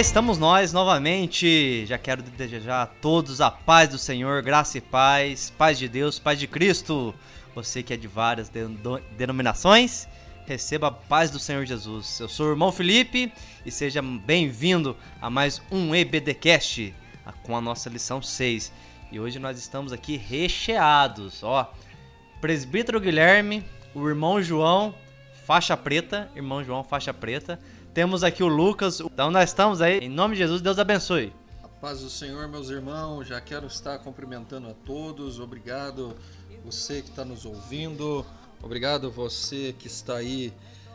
[0.00, 1.84] estamos nós novamente.
[1.84, 6.18] Já quero desejar a todos a paz do Senhor, graça e paz, paz de Deus,
[6.18, 7.14] paz de Cristo.
[7.54, 8.50] Você que é de várias
[9.18, 10.08] denominações,
[10.46, 12.18] receba a paz do Senhor Jesus.
[12.18, 13.30] Eu sou o irmão Felipe
[13.64, 16.94] e seja bem-vindo a mais um EBDcast
[17.42, 18.72] com a nossa lição 6.
[19.12, 21.70] E hoje nós estamos aqui recheados, ó.
[22.40, 23.62] Presbítero Guilherme,
[23.94, 24.94] o irmão João,
[25.44, 27.60] faixa preta, irmão João, faixa preta.
[27.92, 29.00] Temos aqui o Lucas.
[29.00, 29.98] Então nós estamos aí.
[29.98, 31.32] Em nome de Jesus, Deus abençoe.
[31.62, 33.26] A paz do Senhor, meus irmãos.
[33.26, 35.40] Já quero estar cumprimentando a todos.
[35.40, 36.16] Obrigado
[36.64, 38.24] você que está nos ouvindo.
[38.62, 40.52] Obrigado você que está aí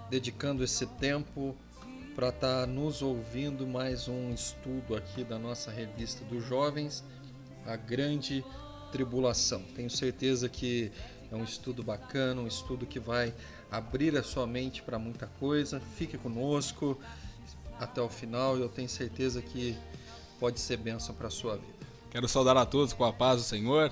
[0.10, 1.54] dedicando esse tempo
[2.16, 7.04] para estar tá nos ouvindo mais um estudo aqui da nossa revista dos jovens,
[7.66, 8.46] a Grande
[8.94, 9.62] Tribulação.
[9.76, 10.94] Tenho certeza que
[11.30, 13.34] é um estudo bacana, um estudo que vai
[13.72, 15.82] abrir a sua mente para muita coisa.
[15.96, 16.98] Fique conosco
[17.80, 19.78] até o final e eu tenho certeza que
[20.40, 21.74] pode ser bênção para a sua vida.
[22.10, 23.92] Quero saudar a todos com a paz do Senhor.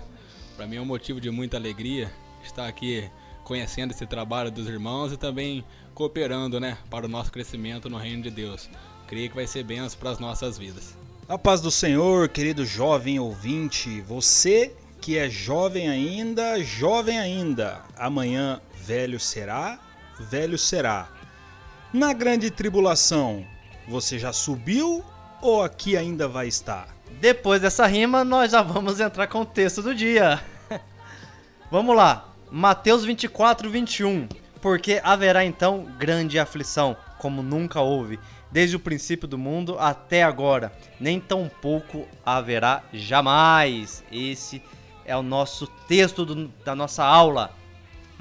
[0.56, 2.12] Para mim é um motivo de muita alegria
[2.44, 3.10] estar aqui
[3.44, 5.64] conhecendo esse trabalho dos irmãos e também
[5.94, 8.70] cooperando, né, para o nosso crescimento no reino de Deus.
[9.08, 10.96] Creio que vai ser bênção para as nossas vidas.
[11.28, 18.62] A paz do Senhor, querido jovem ouvinte, você que é jovem ainda, jovem ainda, amanhã
[18.86, 19.80] velho será,
[20.20, 21.08] velho será.
[21.94, 23.46] Na grande tribulação,
[23.88, 25.04] você já subiu
[25.42, 26.90] ou aqui ainda vai estar?
[27.22, 30.44] Depois dessa rima, nós já vamos entrar com o texto do dia.
[31.72, 32.34] vamos lá.
[32.52, 34.28] Mateus 24, 21.
[34.62, 38.20] Porque haverá então grande aflição, como nunca houve,
[38.52, 44.04] desde o princípio do mundo até agora, nem tão pouco haverá jamais.
[44.12, 44.62] Esse
[45.06, 47.63] é o nosso texto do, da nossa aula.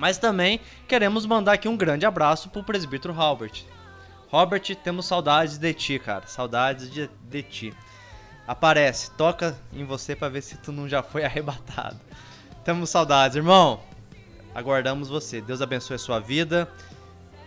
[0.03, 0.59] Mas também
[0.89, 3.63] queremos mandar aqui um grande abraço pro presbítero Robert.
[4.27, 6.27] Robert, temos saudades de ti, cara.
[6.27, 7.73] Saudades de, de ti.
[8.45, 12.01] Aparece, toca em você para ver se tu não já foi arrebatado.
[12.65, 13.79] Temos saudades, irmão.
[14.53, 15.41] Aguardamos você.
[15.41, 16.69] Deus abençoe a sua vida.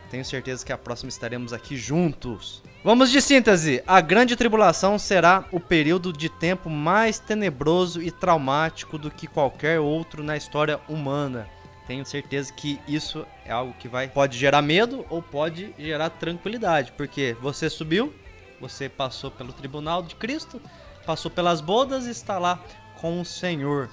[0.09, 2.63] Tenho certeza que a próxima estaremos aqui juntos.
[2.85, 3.83] Vamos de síntese.
[3.85, 9.81] A grande tribulação será o período de tempo mais tenebroso e traumático do que qualquer
[9.81, 11.53] outro na história humana
[11.87, 16.91] tenho certeza que isso é algo que vai pode gerar medo ou pode gerar tranquilidade,
[16.93, 18.13] porque você subiu,
[18.59, 20.61] você passou pelo tribunal de Cristo,
[21.05, 22.59] passou pelas bodas e está lá
[22.99, 23.89] com o Senhor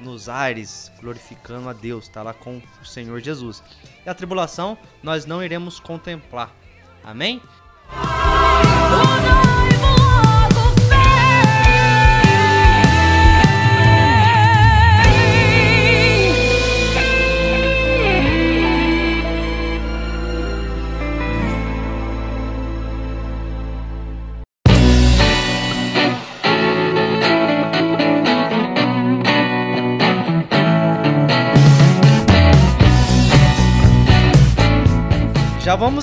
[0.00, 3.62] nos ares, glorificando a Deus, está lá com o Senhor Jesus.
[4.04, 6.52] E a tribulação nós não iremos contemplar.
[7.02, 7.40] Amém?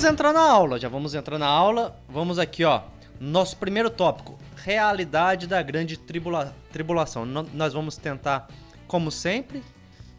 [0.01, 1.95] Vamos entrar na aula, já vamos entrar na aula.
[2.09, 2.81] Vamos aqui, ó.
[3.19, 7.23] Nosso primeiro tópico: realidade da grande tribula tribulação.
[7.23, 8.47] Nós vamos tentar,
[8.87, 9.63] como sempre,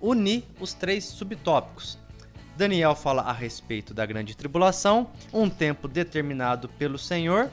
[0.01, 1.99] unir os três subtópicos.
[2.57, 7.51] Daniel fala a respeito da grande tribulação, um tempo determinado pelo Senhor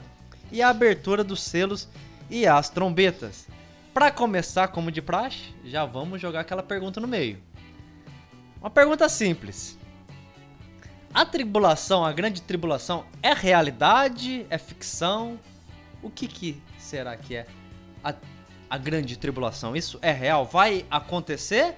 [0.52, 1.88] e a abertura dos selos
[2.30, 3.48] e as trombetas.
[3.92, 7.42] Para começar, como de praxe, já vamos jogar aquela pergunta no meio.
[8.60, 9.79] Uma pergunta simples.
[11.12, 14.46] A tribulação, a grande tribulação, é realidade?
[14.48, 15.40] É ficção?
[16.00, 17.46] O que, que será que é
[18.02, 18.14] a,
[18.70, 19.74] a grande tribulação?
[19.74, 20.44] Isso é real?
[20.44, 21.74] Vai acontecer?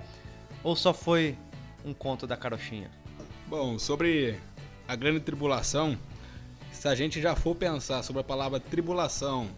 [0.62, 1.37] Ou só foi
[1.82, 2.90] um conto da carochinha?
[3.46, 4.38] Bom, sobre
[4.87, 5.99] a grande tribulação,
[6.70, 9.49] se a gente já for pensar sobre a palavra tribulação,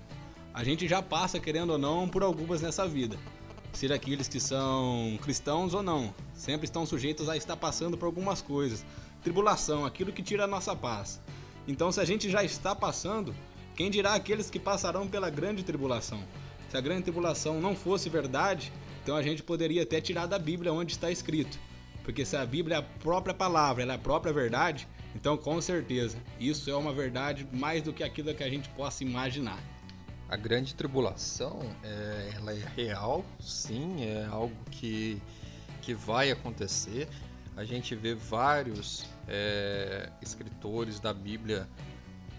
[0.55, 3.17] a gente já passa, querendo ou não, por algumas nessa vida.
[3.73, 8.41] Seja aqueles que são cristãos ou não, sempre estão sujeitos a estar passando por algumas
[8.41, 8.87] coisas
[9.25, 11.21] tribulação, aquilo que tira a nossa paz.
[11.67, 13.35] Então, se a gente já está passando,
[13.75, 16.23] quem dirá aqueles que passarão pela grande tribulação?
[16.69, 18.71] Se a grande tribulação não fosse verdade,
[19.03, 21.59] então a gente poderia até tirar da Bíblia onde está escrito.
[22.05, 25.61] Porque se a Bíblia é a própria palavra, ela é a própria verdade, então com
[25.61, 29.59] certeza isso é uma verdade mais do que aquilo que a gente possa imaginar.
[30.29, 35.21] A grande tribulação, é, ela é real, sim, é algo que,
[35.81, 37.09] que vai acontecer.
[37.57, 41.69] A gente vê vários é, escritores da Bíblia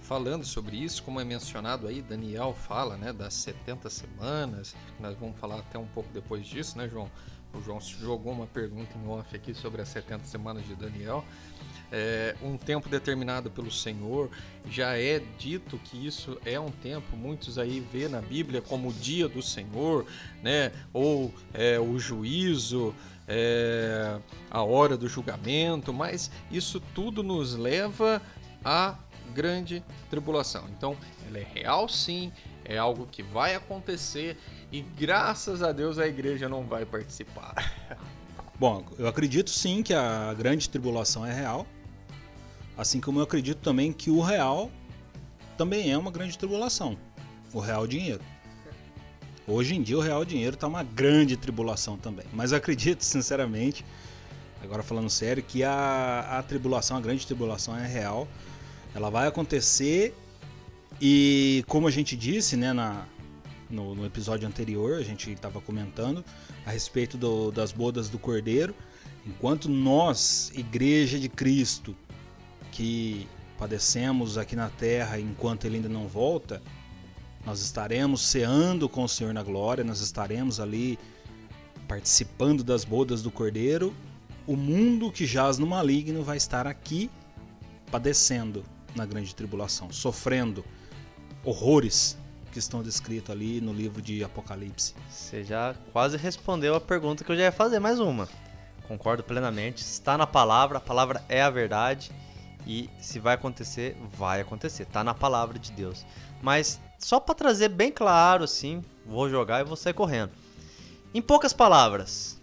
[0.01, 5.37] falando sobre isso, como é mencionado aí, Daniel fala né, das 70 semanas, nós vamos
[5.39, 7.09] falar até um pouco depois disso, né, João?
[7.53, 11.23] O João jogou uma pergunta em off aqui sobre as 70 semanas de Daniel.
[11.89, 14.29] É, um tempo determinado pelo Senhor,
[14.69, 18.93] já é dito que isso é um tempo, muitos aí vê na Bíblia como o
[18.93, 20.05] dia do Senhor,
[20.43, 20.71] né?
[20.91, 22.93] ou é, o juízo,
[23.27, 24.17] é,
[24.49, 28.21] a hora do julgamento, mas isso tudo nos leva
[28.63, 28.95] à
[29.33, 30.65] grande tribulação.
[30.77, 30.95] Então,
[31.27, 32.31] ela é real sim,
[32.63, 34.37] é algo que vai acontecer
[34.71, 37.53] e graças a Deus a igreja não vai participar.
[38.57, 41.67] Bom, eu acredito sim que a grande tribulação é real,
[42.77, 44.71] assim como eu acredito também que o real
[45.57, 46.97] também é uma grande tribulação,
[47.53, 48.21] o real dinheiro.
[49.47, 52.25] Hoje em dia o real dinheiro está uma grande tribulação também.
[52.33, 53.85] Mas eu acredito, sinceramente,
[54.61, 58.27] agora falando sério, que a, a tribulação, a grande tribulação é real.
[58.93, 60.15] Ela vai acontecer
[61.01, 63.05] e como a gente disse né, na,
[63.69, 66.23] no, no episódio anterior, a gente estava comentando
[66.65, 68.73] a respeito do, das bodas do Cordeiro.
[69.25, 71.95] Enquanto nós, Igreja de Cristo,
[72.71, 73.27] que
[73.57, 76.61] padecemos aqui na terra enquanto ele ainda não volta,
[77.45, 80.97] nós estaremos ceando com o Senhor na glória, nós estaremos ali
[81.87, 83.95] participando das bodas do Cordeiro.
[84.47, 87.09] O mundo que jaz no maligno vai estar aqui
[87.91, 88.63] padecendo
[88.95, 90.65] na grande tribulação, sofrendo
[91.43, 92.17] horrores
[92.51, 94.95] que estão descritos ali no livro de Apocalipse.
[95.09, 98.27] Você já quase respondeu a pergunta que eu já ia fazer, mais uma.
[98.87, 99.81] Concordo plenamente.
[99.83, 102.11] Está na palavra, a palavra é a verdade.
[102.65, 104.83] E se vai acontecer, vai acontecer.
[104.83, 106.05] Está na palavra de Deus.
[106.41, 110.31] Mas só para trazer bem claro, assim, vou jogar e vou sair correndo.
[111.13, 112.39] Em poucas palavras,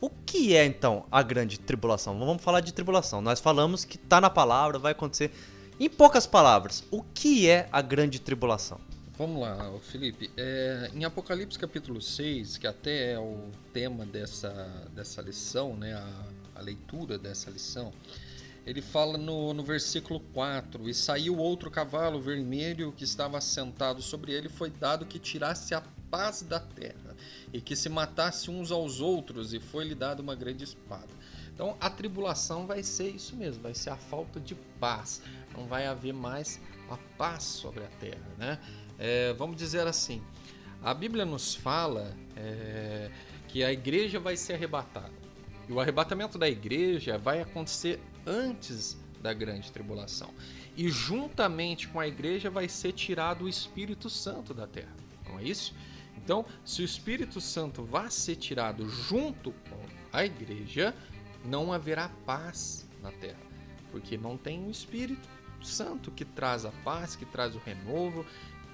[0.00, 2.18] o que é então a grande tribulação?
[2.18, 3.20] Vamos falar de tribulação.
[3.20, 5.30] Nós falamos que está na palavra, vai acontecer.
[5.78, 8.80] Em poucas palavras, o que é a grande tribulação?
[9.16, 10.30] Vamos lá, Felipe.
[10.36, 14.50] É, em Apocalipse capítulo 6, que até é o tema dessa,
[14.94, 17.92] dessa lição, né, a, a leitura dessa lição,
[18.66, 24.32] ele fala no, no versículo 4: E saiu outro cavalo vermelho que estava sentado sobre
[24.32, 27.16] ele, foi dado que tirasse a paz da terra
[27.52, 31.08] e que se matasse uns aos outros, e foi-lhe dada uma grande espada.
[31.54, 35.22] Então a tribulação vai ser isso mesmo, vai ser a falta de paz.
[35.56, 38.58] Não vai haver mais a paz sobre a terra, né?
[38.98, 40.22] É, vamos dizer assim,
[40.82, 43.10] a Bíblia nos fala é,
[43.48, 45.12] que a igreja vai ser arrebatada.
[45.68, 50.30] E o arrebatamento da igreja vai acontecer antes da grande tribulação.
[50.76, 54.94] E juntamente com a igreja vai ser tirado o Espírito Santo da terra.
[55.28, 55.74] Não é isso?
[56.16, 59.80] Então, se o Espírito Santo vai ser tirado junto com
[60.12, 60.94] a igreja,
[61.44, 63.40] não haverá paz na terra,
[63.90, 65.28] porque não tem o Espírito
[65.62, 68.24] Santo que traz a paz, que traz o renovo,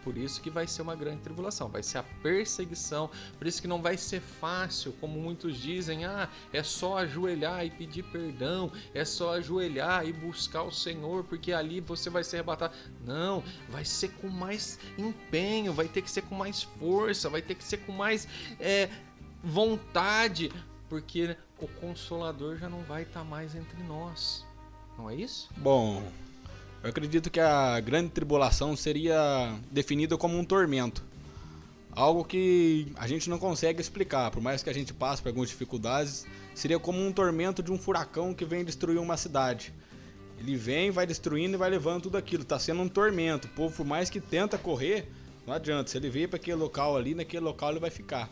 [0.06, 3.66] por isso que vai ser uma grande tribulação, vai ser a perseguição, por isso que
[3.66, 9.04] não vai ser fácil, como muitos dizem, ah, é só ajoelhar e pedir perdão, é
[9.04, 12.72] só ajoelhar e buscar o Senhor, porque ali você vai ser arrebatado.
[13.04, 17.56] Não, vai ser com mais empenho, vai ter que ser com mais força, vai ter
[17.56, 18.28] que ser com mais
[18.60, 18.88] é,
[19.42, 20.52] vontade,
[20.88, 24.46] porque o Consolador já não vai estar mais entre nós.
[24.96, 25.50] Não é isso?
[25.56, 26.08] Bom,
[26.86, 31.02] eu acredito que a grande tribulação seria definida como um tormento.
[31.90, 35.48] Algo que a gente não consegue explicar, por mais que a gente passe por algumas
[35.48, 36.24] dificuldades,
[36.54, 39.74] seria como um tormento de um furacão que vem destruir uma cidade.
[40.38, 42.44] Ele vem, vai destruindo e vai levando tudo aquilo.
[42.44, 43.48] Está sendo um tormento.
[43.48, 45.08] O povo, por mais que tenta correr,
[45.44, 45.90] não adianta.
[45.90, 48.30] Se ele veio para aquele local ali, naquele local ele vai ficar.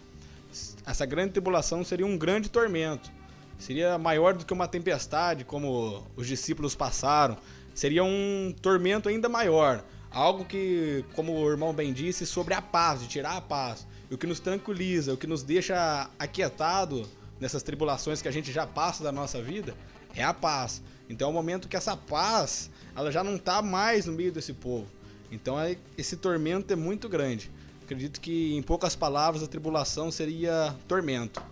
[0.86, 3.10] Essa grande tribulação seria um grande tormento.
[3.58, 7.36] Seria maior do que uma tempestade, como os discípulos passaram
[7.74, 9.84] seria um tormento ainda maior.
[10.10, 13.86] Algo que, como o irmão bem disse, sobre a paz, de tirar a paz.
[14.10, 17.06] O que nos tranquiliza, o que nos deixa aquietado
[17.40, 19.74] nessas tribulações que a gente já passa da nossa vida,
[20.14, 20.82] é a paz.
[21.08, 24.52] Então é o momento que essa paz, ela já não está mais no meio desse
[24.52, 24.86] povo.
[25.32, 27.50] Então é, esse tormento é muito grande.
[27.82, 31.42] Acredito que, em poucas palavras, a tribulação seria tormento.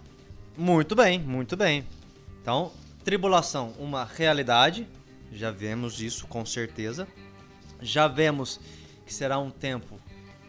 [0.56, 1.84] Muito bem, muito bem.
[2.40, 2.72] Então,
[3.04, 4.88] tribulação, uma realidade,
[5.32, 7.08] já vemos isso com certeza.
[7.80, 8.60] Já vemos
[9.04, 9.98] que será um tempo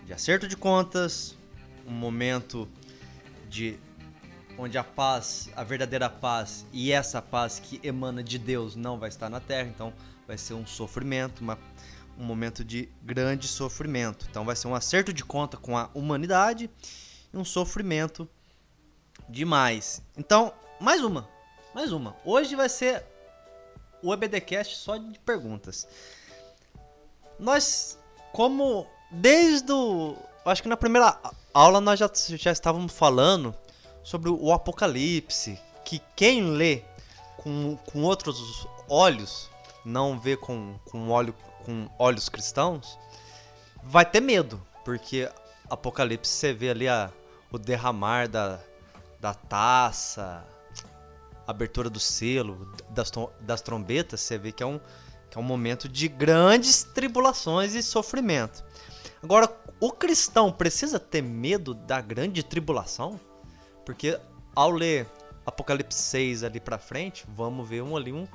[0.06, 1.38] de acerto de contas,
[1.88, 2.68] um momento
[3.50, 3.80] de
[4.58, 9.10] onde a paz, a verdadeira paz e essa paz que emana de Deus não vai
[9.10, 9.94] estar na terra, então
[10.28, 11.58] vai ser um sofrimento, uma,
[12.18, 14.28] um momento de grande sofrimento.
[14.30, 16.70] Então vai ser um acerto de conta com a humanidade
[17.34, 18.30] e um sofrimento
[19.28, 20.02] demais.
[20.18, 21.28] Então, mais uma,
[21.74, 22.16] mais uma.
[22.24, 23.04] Hoje vai ser
[24.04, 25.88] o EBDcast só de perguntas.
[27.40, 27.98] Nós,
[28.32, 30.16] como desde o.
[30.46, 31.18] Acho que na primeira
[31.54, 33.56] aula nós já, já estávamos falando
[34.04, 36.84] sobre o Apocalipse, que quem lê
[37.38, 39.50] com, com outros olhos,
[39.86, 41.34] não vê com, com, olho,
[41.66, 43.00] com olhos cristãos,
[43.82, 45.32] vai ter medo, porque
[45.70, 47.10] Apocalipse você vê ali a,
[47.50, 48.60] o derramar da,
[49.20, 50.46] da taça,
[51.48, 54.80] abertura do selo, das, das trombetas, você vê que é, um,
[55.30, 58.64] que é um momento de grandes tribulações e sofrimento.
[59.22, 63.20] Agora, o cristão precisa ter medo da grande tribulação?
[63.86, 64.20] Porque
[64.56, 65.08] ao ler
[65.46, 68.28] Apocalipse 6 ali pra frente, vamos ver um, ali um,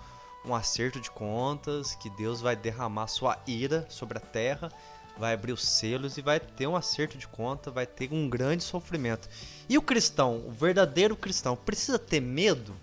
[0.44, 4.70] um acerto de contas, que Deus vai derramar sua ira sobre a terra,
[5.18, 8.62] vai abrir os selos e vai ter um acerto de conta, vai ter um grande
[8.62, 9.28] sofrimento.
[9.68, 12.74] E o cristão, o verdadeiro cristão, precisa ter medo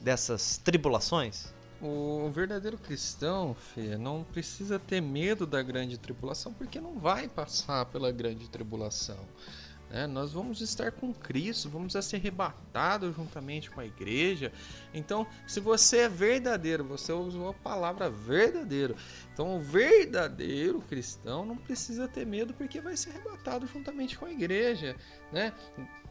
[0.00, 1.52] dessas tribulações?
[1.80, 7.86] O verdadeiro cristão, Fê, não precisa ter medo da grande tribulação, porque não vai passar
[7.86, 9.18] pela grande tribulação.
[9.90, 10.06] Né?
[10.06, 14.52] Nós vamos estar com Cristo, vamos ser arrebatados juntamente com a igreja.
[14.92, 18.96] Então, se você é verdadeiro, você usou a palavra verdadeiro.
[19.32, 24.30] Então, o verdadeiro cristão não precisa ter medo, porque vai ser arrebatado juntamente com a
[24.30, 24.96] igreja.
[25.32, 25.52] Né?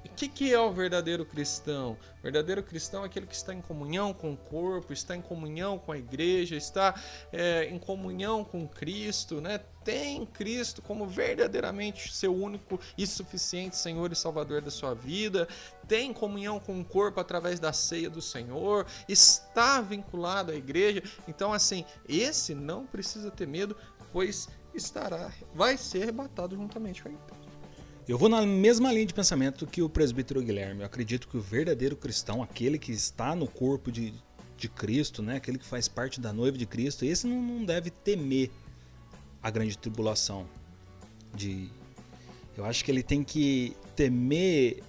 [0.05, 1.97] O que, que é o verdadeiro cristão?
[2.19, 5.77] O verdadeiro cristão é aquele que está em comunhão com o corpo, está em comunhão
[5.77, 6.95] com a igreja, está
[7.31, 9.59] é, em comunhão com Cristo, né?
[9.87, 15.47] Tem Cristo como verdadeiramente seu único e suficiente Senhor e Salvador da sua vida,
[15.87, 21.01] tem comunhão com o corpo através da ceia do Senhor, está vinculado à igreja.
[21.25, 23.77] Então, assim, esse não precisa ter medo,
[24.11, 27.49] pois estará, vai ser arrebatado juntamente com a igreja.
[28.09, 30.81] Eu vou na mesma linha de pensamento que o presbítero Guilherme.
[30.81, 34.13] Eu acredito que o verdadeiro cristão, aquele que está no corpo de,
[34.57, 37.89] de Cristo, né, aquele que faz parte da noiva de Cristo, esse não, não deve
[37.89, 38.51] temer
[39.41, 40.47] a grande tribulação.
[41.33, 41.69] De,
[42.57, 44.83] eu acho que ele tem que temer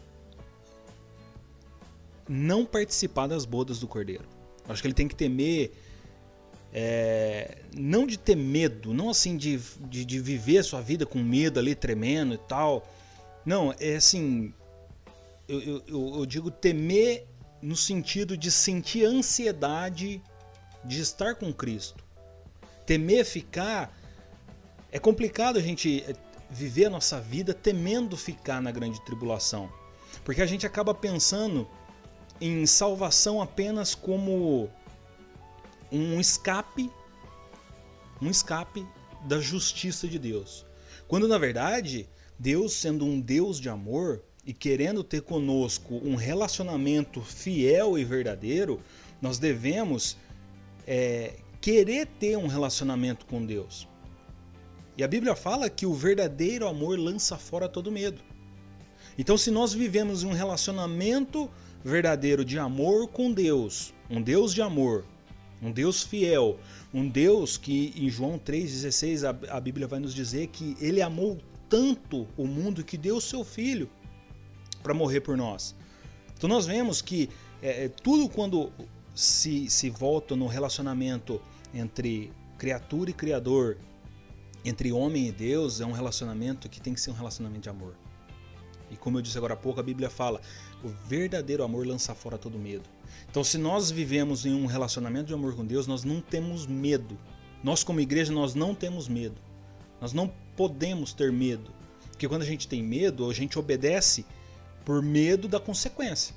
[2.28, 4.24] não participar das bodas do Cordeiro.
[4.66, 5.72] Eu acho que ele tem que temer
[6.72, 11.18] é, não de ter medo, não assim de, de, de, viver a sua vida com
[11.18, 12.86] medo ali, tremendo e tal,
[13.44, 14.52] não, é assim.
[15.48, 17.26] Eu, eu, eu digo temer
[17.62, 20.22] no sentido de sentir ansiedade
[20.84, 22.04] de estar com Cristo.
[22.84, 23.97] Temer ficar.
[24.90, 26.14] É complicado a gente eh,
[26.50, 29.70] viver a nossa vida temendo ficar na grande tribulação.
[30.24, 31.68] Porque a gente acaba pensando
[32.40, 34.70] em salvação apenas como
[35.92, 36.90] um escape,
[38.20, 38.86] um escape
[39.26, 40.64] da justiça de Deus.
[41.06, 47.20] Quando na verdade Deus, sendo um Deus de amor e querendo ter conosco um relacionamento
[47.20, 48.80] fiel e verdadeiro,
[49.20, 50.16] nós devemos
[50.86, 53.86] é, querer ter um relacionamento com Deus.
[54.98, 58.20] E a Bíblia fala que o verdadeiro amor lança fora todo medo.
[59.16, 61.48] Então, se nós vivemos um relacionamento
[61.84, 65.04] verdadeiro de amor com Deus, um Deus de amor,
[65.62, 66.58] um Deus fiel,
[66.92, 71.38] um Deus que em João 3,16 a Bíblia vai nos dizer que ele amou
[71.68, 73.88] tanto o mundo que deu o seu filho
[74.82, 75.76] para morrer por nós.
[76.36, 77.30] Então nós vemos que
[77.62, 78.72] é, é, tudo quando
[79.14, 81.40] se, se volta no relacionamento
[81.72, 83.76] entre criatura e criador,
[84.68, 87.94] entre homem e Deus, é um relacionamento que tem que ser um relacionamento de amor.
[88.90, 90.40] E como eu disse agora há pouco, a Bíblia fala:
[90.82, 92.84] o verdadeiro amor lança fora todo medo.
[93.30, 97.18] Então, se nós vivemos em um relacionamento de amor com Deus, nós não temos medo.
[97.62, 99.36] Nós, como igreja, nós não temos medo.
[100.00, 101.70] Nós não podemos ter medo.
[102.10, 104.24] Porque quando a gente tem medo, a gente obedece
[104.84, 106.34] por medo da consequência.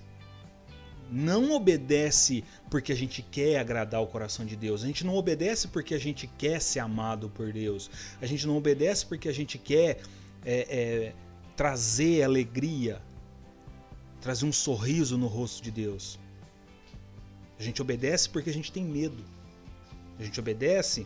[1.11, 4.83] Não obedece porque a gente quer agradar o coração de Deus.
[4.83, 7.91] A gente não obedece porque a gente quer ser amado por Deus.
[8.21, 9.99] A gente não obedece porque a gente quer
[10.45, 11.13] é, é,
[11.55, 13.01] trazer alegria,
[14.21, 16.17] trazer um sorriso no rosto de Deus.
[17.59, 19.23] A gente obedece porque a gente tem medo.
[20.17, 21.05] A gente obedece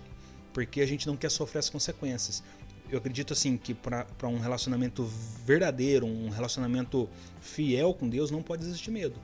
[0.53, 2.43] porque a gente não quer sofrer as consequências
[2.89, 5.03] eu acredito assim que para um relacionamento
[5.45, 7.09] verdadeiro, um relacionamento
[7.41, 9.19] fiel com Deus, não pode existir medo.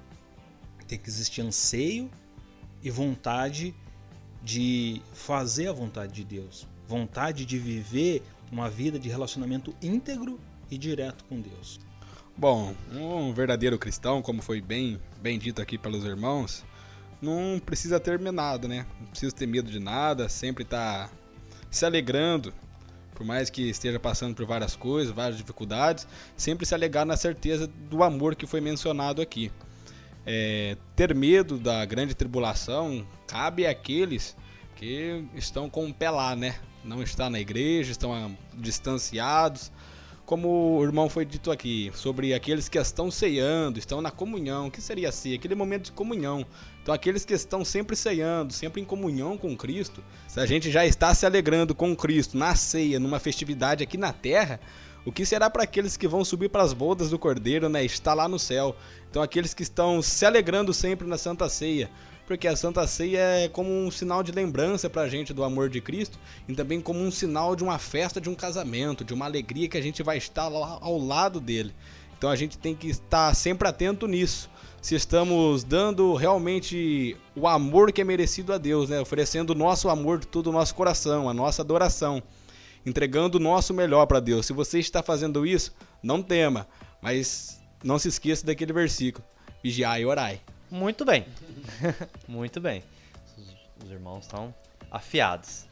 [0.92, 2.12] Tem que existir anseio
[2.84, 3.74] e vontade
[4.44, 8.22] de fazer a vontade de Deus, vontade de viver
[8.52, 10.38] uma vida de relacionamento íntegro
[10.70, 11.80] e direto com Deus.
[12.36, 16.66] Bom, um verdadeiro cristão, como foi bem, bem dito aqui pelos irmãos,
[17.22, 18.86] não precisa ter nada, né?
[19.00, 21.10] Não precisa ter medo de nada, sempre tá
[21.70, 22.54] se alegrando
[23.16, 26.06] por mais que esteja passando por várias coisas, várias dificuldades,
[26.36, 29.50] sempre se alegar na certeza do amor que foi mencionado aqui.
[30.25, 34.36] É, ter medo da grande tribulação cabe àqueles
[34.75, 36.56] que estão com o pé lá, né?
[36.84, 39.72] Não está na igreja, estão distanciados,
[40.32, 44.72] como o irmão foi dito aqui, sobre aqueles que estão ceando, estão na comunhão, o
[44.72, 45.36] que seria ser?
[45.36, 46.46] Aquele momento de comunhão.
[46.82, 50.86] Então, aqueles que estão sempre ceando, sempre em comunhão com Cristo, se a gente já
[50.86, 54.58] está se alegrando com Cristo na ceia, numa festividade aqui na terra,
[55.05, 57.84] o que será para aqueles que vão subir para as bodas do Cordeiro, né?
[57.84, 58.75] Está lá no céu.
[59.10, 61.89] Então, aqueles que estão se alegrando sempre na Santa Ceia,
[62.27, 65.70] porque a Santa Ceia é como um sinal de lembrança para a gente do amor
[65.70, 66.17] de Cristo
[66.48, 69.77] e também como um sinal de uma festa, de um casamento, de uma alegria que
[69.77, 71.74] a gente vai estar lá ao lado dele.
[72.17, 74.50] Então a gente tem que estar sempre atento nisso.
[74.81, 79.01] Se estamos dando realmente o amor que é merecido a Deus, né?
[79.01, 82.24] oferecendo o nosso amor de todo o nosso coração, a nossa adoração,
[82.86, 84.46] entregando o nosso melhor para Deus.
[84.46, 86.68] Se você está fazendo isso, não tema,
[87.02, 89.26] mas não se esqueça daquele versículo:
[89.64, 90.42] vigiai e orai.
[90.70, 91.26] Muito bem.
[92.28, 92.84] Muito bem.
[93.38, 94.54] Os, os irmãos estão
[94.90, 95.66] afiados.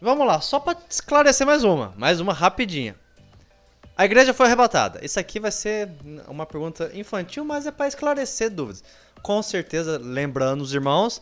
[0.00, 2.96] Vamos lá, só para esclarecer mais uma, mais uma rapidinha.
[3.94, 5.04] A igreja foi arrebatada.
[5.04, 5.90] Isso aqui vai ser
[6.26, 8.82] uma pergunta infantil, mas é para esclarecer dúvidas.
[9.22, 11.20] Com certeza, lembrando os irmãos,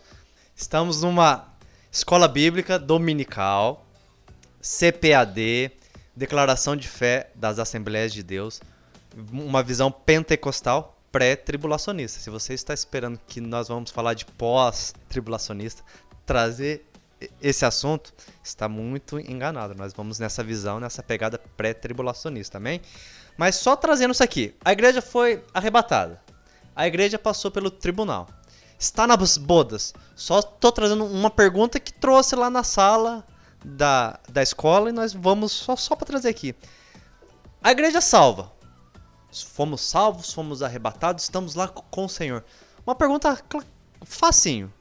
[0.54, 1.48] estamos numa
[1.90, 3.84] escola bíblica dominical,
[4.68, 5.72] CPAD,
[6.14, 8.60] Declaração de Fé das Assembleias de Deus,
[9.32, 12.20] uma visão pentecostal, pré-tribulacionista.
[12.20, 15.82] Se você está esperando que nós vamos falar de pós-tribulacionista,
[16.26, 16.84] trazer
[17.40, 18.12] esse assunto,
[18.44, 19.74] está muito enganado.
[19.74, 22.82] Nós vamos nessa visão, nessa pegada pré-tribulacionista, amém?
[23.38, 24.54] Mas só trazendo isso aqui.
[24.62, 26.20] A igreja foi arrebatada.
[26.76, 28.28] A igreja passou pelo tribunal.
[28.78, 29.94] Está nas bodas.
[30.14, 33.26] Só estou trazendo uma pergunta que trouxe lá na sala
[33.64, 36.54] da, da escola e nós vamos só, só para trazer aqui.
[37.62, 38.58] A igreja salva
[39.32, 42.44] fomos salvos, fomos arrebatados, estamos lá com o Senhor.
[42.86, 43.38] Uma pergunta
[44.04, 44.72] facinho.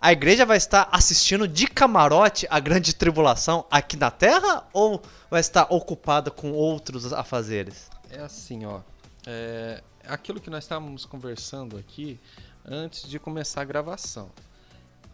[0.00, 5.40] A igreja vai estar assistindo de camarote a grande tribulação aqui na terra ou vai
[5.40, 7.88] estar ocupada com outros afazeres?
[8.10, 8.80] É assim, ó.
[9.26, 12.20] É aquilo que nós estávamos conversando aqui
[12.66, 14.30] antes de começar a gravação.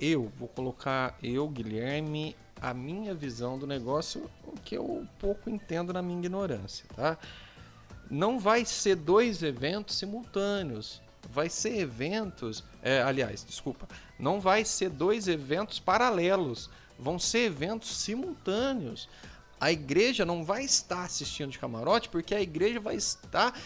[0.01, 5.93] Eu vou colocar, eu, Guilherme, a minha visão do negócio, o que eu pouco entendo
[5.93, 7.19] na minha ignorância, tá?
[8.11, 11.01] não vai ser dois eventos simultâneos.
[11.33, 12.65] Vai ser eventos.
[12.83, 13.89] É, aliás, desculpa.
[14.19, 16.69] Não vai ser dois eventos paralelos.
[16.99, 19.09] Vão ser eventos simultâneos.
[19.61, 23.57] A igreja não vai estar assistindo de camarote porque a igreja vai estar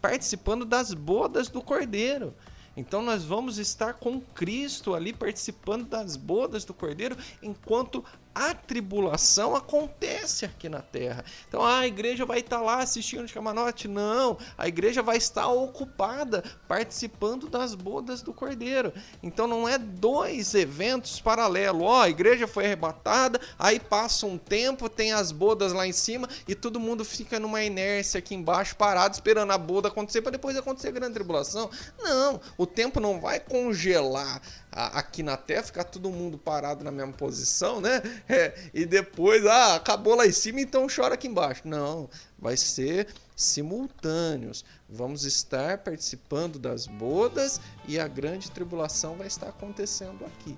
[0.00, 2.34] participando das bodas do cordeiro.
[2.76, 9.56] Então nós vamos estar com Cristo ali participando das bodas do Cordeiro enquanto a tribulação
[9.56, 11.24] acontece aqui na terra.
[11.48, 13.88] Então ah, a igreja vai estar lá assistindo de camarote?
[13.88, 18.92] Não, a igreja vai estar ocupada participando das bodas do Cordeiro.
[19.22, 21.82] Então não é dois eventos paralelos.
[21.82, 25.92] Ó, oh, a igreja foi arrebatada, aí passa um tempo, tem as bodas lá em
[25.92, 30.32] cima e todo mundo fica numa inércia aqui embaixo parado esperando a boda acontecer para
[30.32, 31.70] depois acontecer a grande tribulação.
[31.98, 34.40] Não, o tempo não vai congelar
[34.72, 38.00] aqui na Terra, ficar todo mundo parado na mesma posição, né?
[38.32, 41.62] É, e depois, ah, acabou lá em cima, então chora aqui embaixo.
[41.64, 44.64] Não, vai ser simultâneos.
[44.88, 50.56] Vamos estar participando das bodas e a grande tribulação vai estar acontecendo aqui.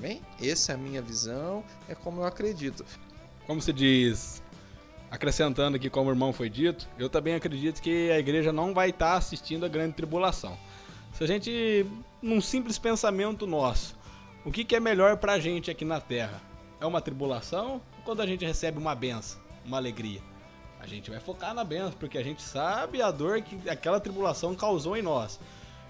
[0.00, 2.84] Bem, essa é a minha visão, é como eu acredito.
[3.46, 4.42] Como se diz,
[5.10, 8.90] acrescentando aqui como o irmão foi dito, eu também acredito que a igreja não vai
[8.90, 10.56] estar assistindo a grande tribulação.
[11.12, 11.86] Se a gente,
[12.22, 13.94] num simples pensamento nosso,
[14.44, 16.40] o que, que é melhor pra gente aqui na Terra?
[16.82, 20.20] É uma tribulação ou quando a gente recebe uma benção, uma alegria?
[20.80, 24.52] A gente vai focar na benção, porque a gente sabe a dor que aquela tribulação
[24.56, 25.38] causou em nós.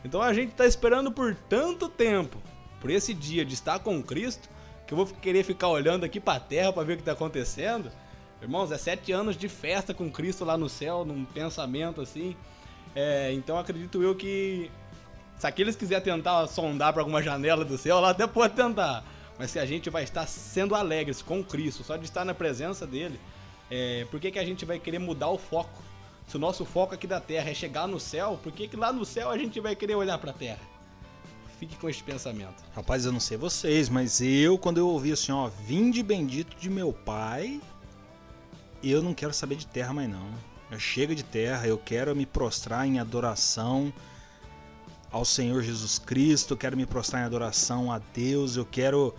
[0.04, 2.36] Então a gente está esperando por tanto tempo,
[2.78, 4.50] por esse dia de estar com Cristo,
[4.86, 7.12] que eu vou querer ficar olhando aqui para a terra para ver o que está
[7.12, 7.90] acontecendo.
[8.42, 12.36] Irmãos, é sete anos de festa com Cristo lá no céu, num pensamento assim.
[12.94, 14.70] É, então acredito eu que
[15.38, 19.02] se aqueles quiserem tentar sondar para alguma janela do céu, lá até pode tentar.
[19.38, 22.86] Mas se a gente vai estar sendo alegres com Cristo, só de estar na presença
[22.86, 23.18] dele,
[23.70, 25.82] é, por que, que a gente vai querer mudar o foco?
[26.26, 28.92] Se o nosso foco aqui da terra é chegar no céu, por que, que lá
[28.92, 30.60] no céu a gente vai querer olhar para a terra?
[31.58, 32.62] Fique com este pensamento.
[32.74, 36.68] Rapaz, eu não sei vocês, mas eu, quando eu ouvi assim, ó, vinde bendito de
[36.68, 37.60] meu pai,
[38.82, 40.28] eu não quero saber de terra mais não.
[40.78, 43.92] Chega de terra, eu quero me prostrar em adoração
[45.12, 49.14] ao Senhor Jesus Cristo, eu quero me prostrar em adoração a Deus, eu quero.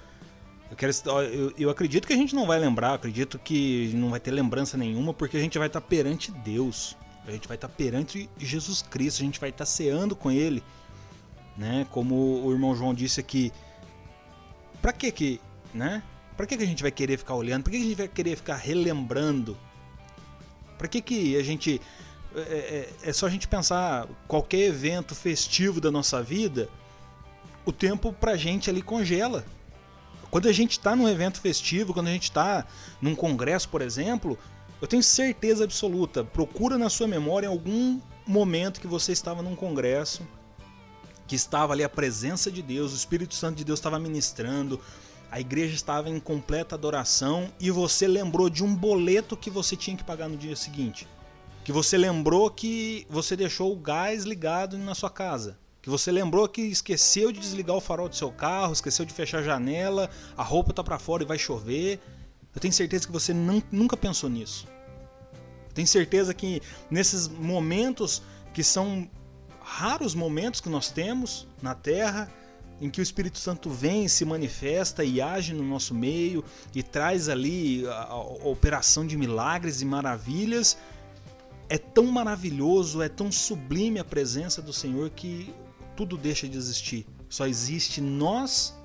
[0.69, 0.91] Eu, quero,
[1.31, 4.75] eu, eu acredito que a gente não vai lembrar, acredito que não vai ter lembrança
[4.75, 9.21] nenhuma, porque a gente vai estar perante Deus, a gente vai estar perante Jesus Cristo,
[9.21, 10.63] a gente vai estar ceando com Ele,
[11.55, 11.85] né?
[11.91, 13.53] Como o irmão João disse aqui,
[14.81, 15.39] para que que,
[15.73, 16.01] né?
[16.35, 17.63] Para que que a gente vai querer ficar olhando?
[17.63, 19.55] Para que a gente vai querer ficar relembrando?
[20.77, 21.79] Para que, que a gente.
[22.35, 22.39] É,
[23.03, 26.67] é, é, só a gente pensar qualquer evento festivo da nossa vida,
[27.65, 29.45] o tempo pra gente ali congela.
[30.31, 32.65] Quando a gente está num evento festivo, quando a gente está
[32.99, 34.37] num congresso, por exemplo,
[34.81, 40.27] eu tenho certeza absoluta, procura na sua memória algum momento que você estava num congresso,
[41.27, 44.81] que estava ali a presença de Deus, o Espírito Santo de Deus estava ministrando,
[45.29, 49.95] a igreja estava em completa adoração e você lembrou de um boleto que você tinha
[49.95, 51.07] que pagar no dia seguinte.
[51.63, 55.57] Que você lembrou que você deixou o gás ligado na sua casa.
[55.81, 59.39] Que você lembrou que esqueceu de desligar o farol do seu carro, esqueceu de fechar
[59.39, 61.99] a janela, a roupa está para fora e vai chover.
[62.55, 64.67] Eu tenho certeza que você não, nunca pensou nisso.
[65.67, 68.21] Eu tenho certeza que nesses momentos
[68.53, 69.09] que são
[69.59, 72.31] raros momentos que nós temos na Terra,
[72.81, 76.43] em que o Espírito Santo vem, se manifesta e age no nosso meio
[76.75, 80.77] e traz ali a, a, operação de milagres e maravilhas.
[81.73, 85.51] É tão maravilhoso, é tão sublime a presença do Senhor que
[85.95, 87.03] tudo deixa de existir.
[87.27, 88.77] Só existe nós,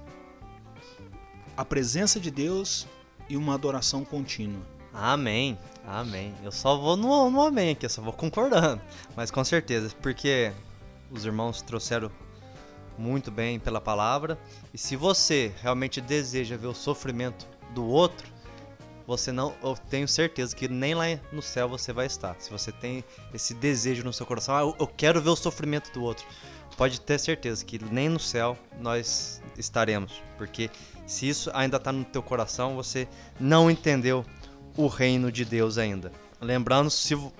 [1.55, 2.87] a presença de Deus
[3.29, 4.62] e uma adoração contínua.
[4.90, 6.35] Amém, amém.
[6.42, 8.81] Eu só vou no, no amém aqui, eu só vou concordando.
[9.14, 10.51] Mas com certeza, porque
[11.11, 12.11] os irmãos trouxeram
[12.96, 14.38] muito bem pela palavra.
[14.72, 18.33] E se você realmente deseja ver o sofrimento do outro,
[19.09, 22.37] você não, eu tenho certeza que nem lá no céu você vai estar.
[22.38, 26.03] Se você tem esse desejo no seu coração, ah, eu quero ver o sofrimento do
[26.03, 26.27] outro,
[26.77, 30.71] pode ter certeza que nem no céu nós estaremos, porque
[31.07, 33.09] se isso ainda está no teu coração, você
[33.40, 34.27] não entendeu
[34.77, 36.12] o reino de Deus ainda.
[36.38, 37.33] Lembrando, se o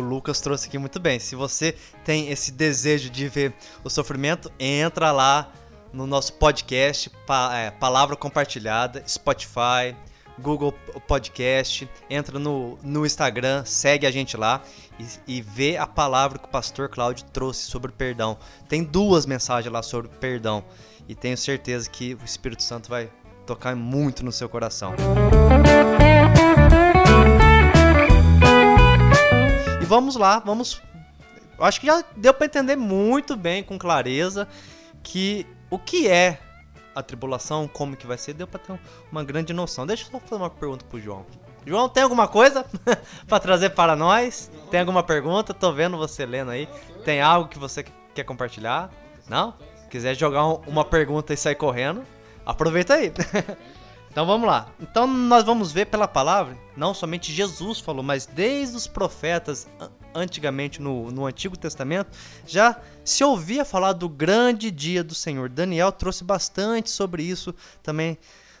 [0.00, 1.18] Lucas trouxe aqui muito bem.
[1.18, 5.52] Se você tem esse desejo de ver o sofrimento, entra lá
[5.92, 9.96] no nosso podcast, pa, é, Palavra Compartilhada, Spotify,
[10.38, 10.72] Google
[11.06, 14.62] Podcast, entra no, no Instagram, segue a gente lá
[14.98, 18.36] e, e vê a palavra que o pastor Cláudio trouxe sobre perdão.
[18.68, 20.64] Tem duas mensagens lá sobre perdão
[21.08, 23.10] e tenho certeza que o Espírito Santo vai
[23.46, 24.94] tocar muito no seu coração.
[29.86, 30.82] vamos lá, vamos.
[31.58, 34.46] Acho que já deu para entender muito bem, com clareza,
[35.02, 36.38] que o que é
[36.96, 38.80] a tribulação, como que vai ser, deu para ter
[39.12, 39.86] uma grande noção.
[39.86, 41.26] Deixa eu só fazer uma pergunta pro João.
[41.66, 42.64] João, tem alguma coisa
[43.28, 44.50] para trazer para nós?
[44.70, 45.52] Tem alguma pergunta?
[45.52, 46.66] Tô vendo você lendo aí.
[47.04, 48.90] Tem algo que você quer compartilhar?
[49.28, 49.52] Não?
[49.90, 52.02] Quiser jogar uma pergunta e sair correndo,
[52.46, 53.12] aproveita aí.
[54.16, 54.72] Então vamos lá.
[54.80, 59.68] Então nós vamos ver pela palavra, não somente Jesus falou, mas desde os profetas
[60.14, 65.50] antigamente no, no Antigo Testamento, já se ouvia falar do grande dia do Senhor.
[65.50, 68.16] Daniel trouxe bastante sobre isso também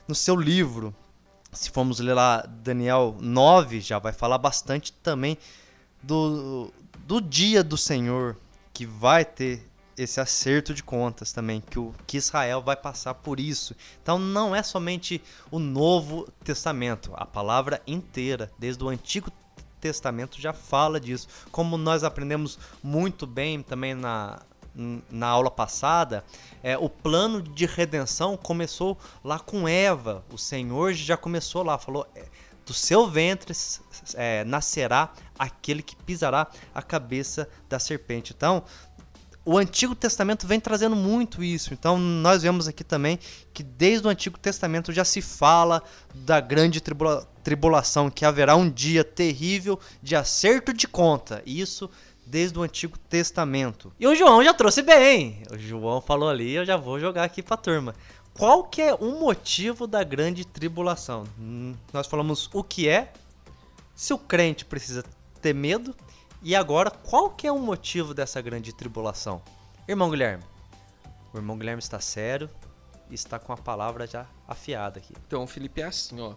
[0.06, 0.94] no seu livro.
[1.50, 5.38] Se formos ler lá Daniel 9, já vai falar bastante também
[6.02, 8.36] do, do dia do Senhor
[8.74, 9.66] que vai ter
[9.96, 13.74] esse acerto de contas também, que, o, que Israel vai passar por isso.
[14.02, 19.30] Então não é somente o Novo Testamento, a palavra inteira, desde o Antigo
[19.80, 21.28] Testamento já fala disso.
[21.50, 24.40] Como nós aprendemos muito bem também na,
[25.10, 26.24] na aula passada,
[26.62, 30.24] é, o plano de redenção começou lá com Eva.
[30.32, 32.24] O Senhor já começou lá, falou: é,
[32.66, 33.54] do seu ventre
[34.14, 38.34] é, nascerá aquele que pisará a cabeça da serpente.
[38.36, 38.64] Então,
[39.46, 41.72] o Antigo Testamento vem trazendo muito isso.
[41.72, 43.16] Então, nós vemos aqui também
[43.54, 45.80] que desde o Antigo Testamento já se fala
[46.12, 51.40] da grande tribula tribulação, que haverá um dia terrível de acerto de conta.
[51.46, 51.88] Isso
[52.26, 53.92] desde o Antigo Testamento.
[54.00, 55.44] E o João já trouxe bem.
[55.52, 57.94] O João falou ali, eu já vou jogar aqui para turma.
[58.34, 61.22] Qual que é o motivo da grande tribulação?
[61.38, 63.12] Hum, nós falamos o que é,
[63.94, 65.04] se o crente precisa
[65.40, 65.94] ter medo
[66.42, 69.42] e agora, qual que é o motivo dessa grande tribulação?
[69.88, 70.44] Irmão Guilherme.
[71.32, 72.48] O irmão Guilherme está sério
[73.10, 75.14] e está com a palavra já afiada aqui.
[75.26, 76.34] Então, Felipe, é assim, ó.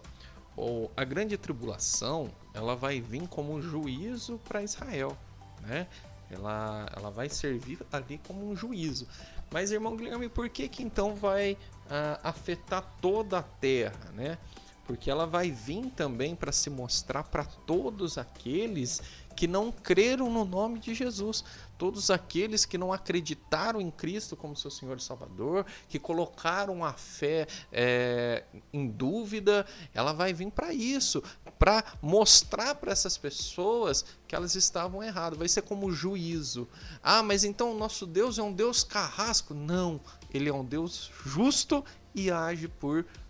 [0.95, 5.17] A grande tribulação, ela vai vir como um juízo para Israel,
[5.61, 5.87] né?
[6.29, 9.07] Ela, ela vai servir ali como um juízo.
[9.51, 14.37] Mas, irmão Guilherme, por que que então vai uh, afetar toda a terra, né?
[14.85, 19.01] Porque ela vai vir também para se mostrar para todos aqueles
[19.39, 21.45] que não creram no nome de Jesus,
[21.77, 26.91] todos aqueles que não acreditaram em Cristo como seu Senhor e Salvador, que colocaram a
[26.91, 31.23] fé é, em dúvida, ela vai vir para isso,
[31.57, 35.39] para mostrar para essas pessoas que elas estavam erradas.
[35.39, 36.67] Vai ser como juízo.
[37.01, 39.53] Ah, mas então o nosso Deus é um Deus carrasco?
[39.53, 40.01] Não,
[40.33, 41.81] ele é um Deus justo
[42.13, 43.28] e age por justiça.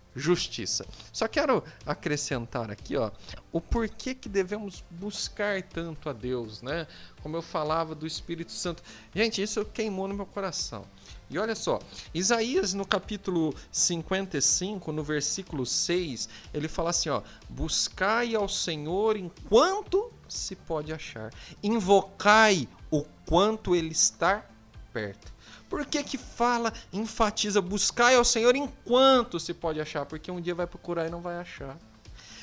[1.12, 3.10] Só quero acrescentar aqui, ó,
[3.52, 6.86] o porquê que devemos buscar tanto a Deus, né?
[7.22, 8.82] Como eu falava do Espírito Santo.
[9.14, 10.84] Gente, isso queimou no meu coração.
[11.28, 11.78] E olha só,
[12.12, 20.12] Isaías no capítulo 55, no versículo 6, ele fala assim, ó: "Buscai ao Senhor enquanto
[20.28, 21.32] se pode achar.
[21.62, 24.44] Invocai o quanto ele está
[24.92, 25.32] perto."
[25.70, 30.04] Por que que fala, enfatiza, buscai ao Senhor enquanto se pode achar?
[30.04, 31.78] Porque um dia vai procurar e não vai achar.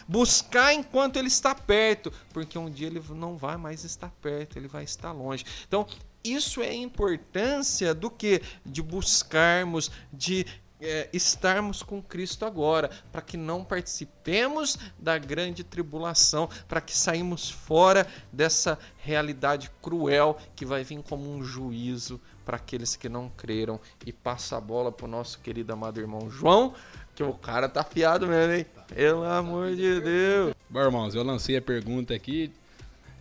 [0.07, 4.69] Buscar enquanto ele está perto, porque um dia ele não vai mais estar perto, ele
[4.69, 5.43] vai estar longe.
[5.67, 5.85] Então,
[6.23, 8.41] isso é a importância do que?
[8.65, 10.45] De buscarmos, de
[10.79, 17.49] é, estarmos com Cristo agora, para que não participemos da grande tribulação, para que saímos
[17.49, 23.77] fora dessa realidade cruel que vai vir como um juízo para aqueles que não creram
[24.05, 26.73] e passa a bola pro nosso querido amado irmão João,
[27.13, 28.65] que o cara tá afiado mesmo, hein?
[28.87, 30.55] Pelo amor de Deus.
[30.69, 32.49] Bom, irmãos, eu lancei a pergunta aqui,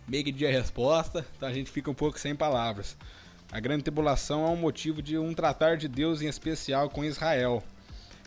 [0.07, 2.95] meio que de resposta, então a gente fica um pouco sem palavras.
[3.51, 7.61] A grande tribulação é um motivo de um tratar de Deus em especial com Israel.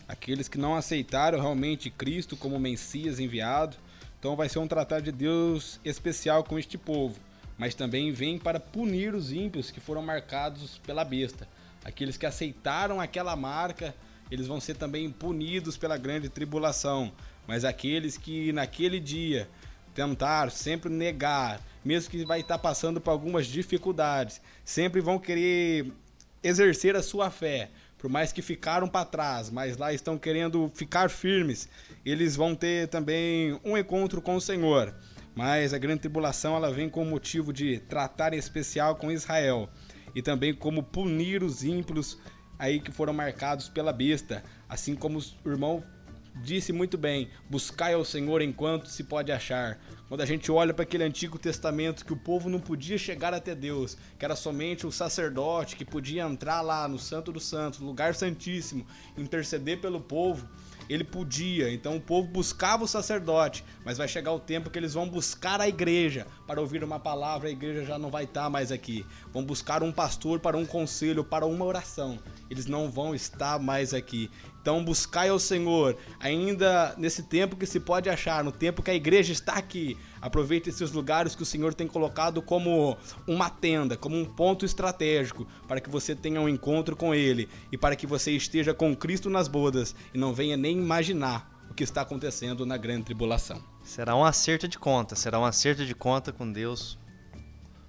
[0.07, 3.75] Aqueles que não aceitaram realmente Cristo como Messias enviado,
[4.19, 7.19] então vai ser um tratar de Deus especial com este povo
[7.61, 11.47] mas também vem para punir os ímpios que foram marcados pela besta.
[11.85, 13.93] Aqueles que aceitaram aquela marca,
[14.31, 17.11] eles vão ser também punidos pela grande tribulação.
[17.47, 19.47] Mas aqueles que naquele dia
[19.93, 25.93] tentar sempre negar, mesmo que vai estar passando por algumas dificuldades, sempre vão querer
[26.41, 31.11] exercer a sua fé, por mais que ficaram para trás, mas lá estão querendo ficar
[31.11, 31.69] firmes,
[32.03, 34.95] eles vão ter também um encontro com o Senhor.
[35.35, 39.69] Mas a grande tribulação ela vem com o motivo de tratar em especial com Israel
[40.13, 42.17] e também como punir os ímpios
[42.59, 45.83] aí que foram marcados pela besta, assim como o irmão
[46.35, 49.79] disse muito bem: buscai ao Senhor enquanto se pode achar.
[50.07, 53.55] Quando a gente olha para aquele Antigo Testamento que o povo não podia chegar até
[53.55, 58.13] Deus, que era somente o sacerdote que podia entrar lá no Santo dos Santos, lugar
[58.13, 58.85] santíssimo,
[59.17, 60.47] interceder pelo povo
[60.93, 61.71] ele podia.
[61.71, 65.61] Então o povo buscava o sacerdote, mas vai chegar o tempo que eles vão buscar
[65.61, 69.05] a igreja para ouvir uma palavra, a igreja já não vai estar mais aqui.
[69.31, 72.19] Vão buscar um pastor para um conselho, para uma oração.
[72.49, 74.29] Eles não vão estar mais aqui.
[74.61, 78.95] Então buscai ao Senhor, ainda nesse tempo que se pode achar, no tempo que a
[78.95, 79.97] igreja está aqui.
[80.21, 82.95] Aproveite esses lugares que o Senhor tem colocado como
[83.25, 87.77] uma tenda, como um ponto estratégico, para que você tenha um encontro com Ele e
[87.77, 91.83] para que você esteja com Cristo nas bodas e não venha nem imaginar o que
[91.83, 93.63] está acontecendo na grande tribulação.
[93.81, 96.99] Será um acerto de conta, será um acerto de conta com Deus,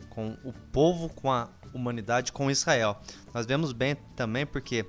[0.09, 2.99] com o povo, com a humanidade, com Israel.
[3.35, 4.87] Nós vemos bem também porque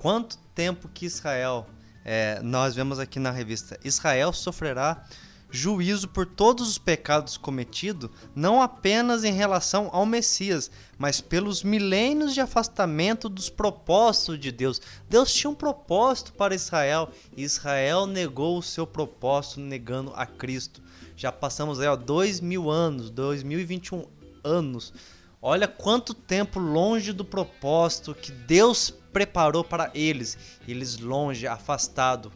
[0.00, 1.66] quanto tempo que Israel,
[2.04, 5.06] é, nós vemos aqui na revista, Israel sofrerá
[5.50, 12.34] juízo por todos os pecados cometidos, não apenas em relação ao Messias, mas pelos milênios
[12.34, 14.82] de afastamento dos propósitos de Deus.
[15.08, 20.82] Deus tinha um propósito para Israel e Israel negou o seu propósito, negando a Cristo.
[21.16, 24.04] Já passamos aí, ó, dois mil anos, 2021
[24.44, 24.92] anos.
[25.40, 32.32] Olha quanto tempo longe do propósito que Deus preparou para eles, eles longe, afastado.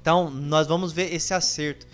[0.00, 1.86] Então, nós vamos ver esse acerto.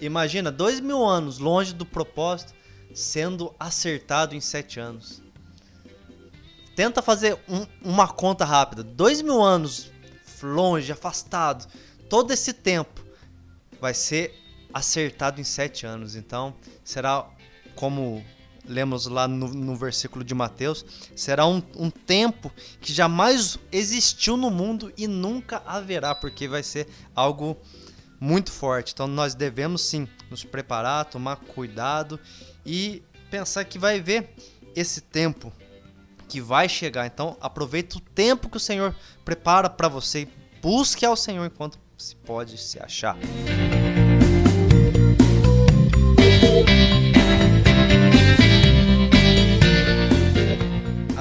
[0.00, 2.54] Imagina, dois mil anos longe do propósito,
[2.94, 5.22] sendo acertado em sete anos.
[6.76, 8.84] Tenta fazer um, uma conta rápida.
[8.84, 9.90] Dois mil anos
[10.40, 11.66] longe, afastado,
[12.08, 13.04] todo esse tempo
[13.80, 14.32] vai ser
[14.72, 16.14] acertado em sete anos.
[16.14, 17.28] Então, será
[17.74, 18.24] como
[18.68, 20.84] lemos lá no, no versículo de Mateus,
[21.16, 26.86] será um, um tempo que jamais existiu no mundo e nunca haverá, porque vai ser
[27.14, 27.56] algo
[28.20, 28.92] muito forte.
[28.92, 32.18] Então nós devemos sim nos preparar, tomar cuidado
[32.64, 34.34] e pensar que vai ver
[34.76, 35.52] esse tempo
[36.28, 37.06] que vai chegar.
[37.06, 40.28] Então aproveite o tempo que o Senhor prepara para você.
[40.60, 43.16] Busque ao Senhor enquanto se pode se achar.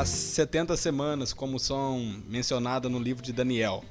[0.07, 3.83] As 70 semanas, como são mencionadas no livro de Daniel,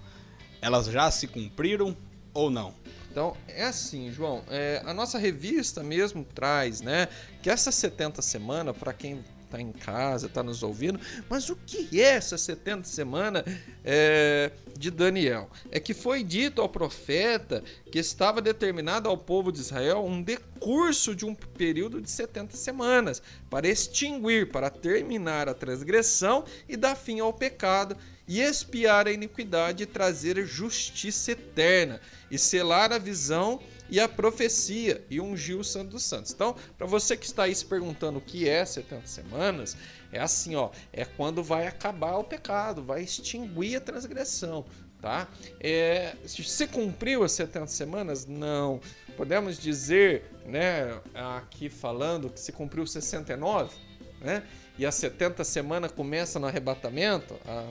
[0.63, 1.95] elas já se cumpriram
[2.33, 2.73] ou não?
[3.11, 7.09] Então, é assim, João, é, a nossa revista mesmo traz, né,
[7.43, 9.23] que essas 70 semanas, para quem
[9.57, 13.45] está em casa, está nos ouvindo, mas o que é essa 70 semana
[13.85, 15.51] é, de Daniel?
[15.71, 21.15] É que foi dito ao profeta que estava determinado ao povo de Israel um decurso
[21.15, 27.21] de um período de 70 semanas para extinguir, para terminar a transgressão e dar fim
[27.21, 27.97] ao pecado
[28.29, 35.05] e expiar a iniquidade e trazer justiça eterna e selar a visão e a profecia
[35.09, 36.33] e ungir o Santo dos Santos.
[36.33, 39.77] Então, para você que está aí se perguntando o que é 70 semanas,
[40.13, 44.65] é assim, ó, é quando vai acabar o pecado, vai extinguir a transgressão,
[45.01, 45.29] tá?
[45.61, 48.27] É, se cumpriu as 70 semanas?
[48.27, 48.81] Não.
[49.17, 53.75] Podemos dizer, né, aqui falando que se cumpriu 69,
[54.21, 54.43] né?
[54.79, 57.67] E as 70 semanas começa no arrebatamento, a,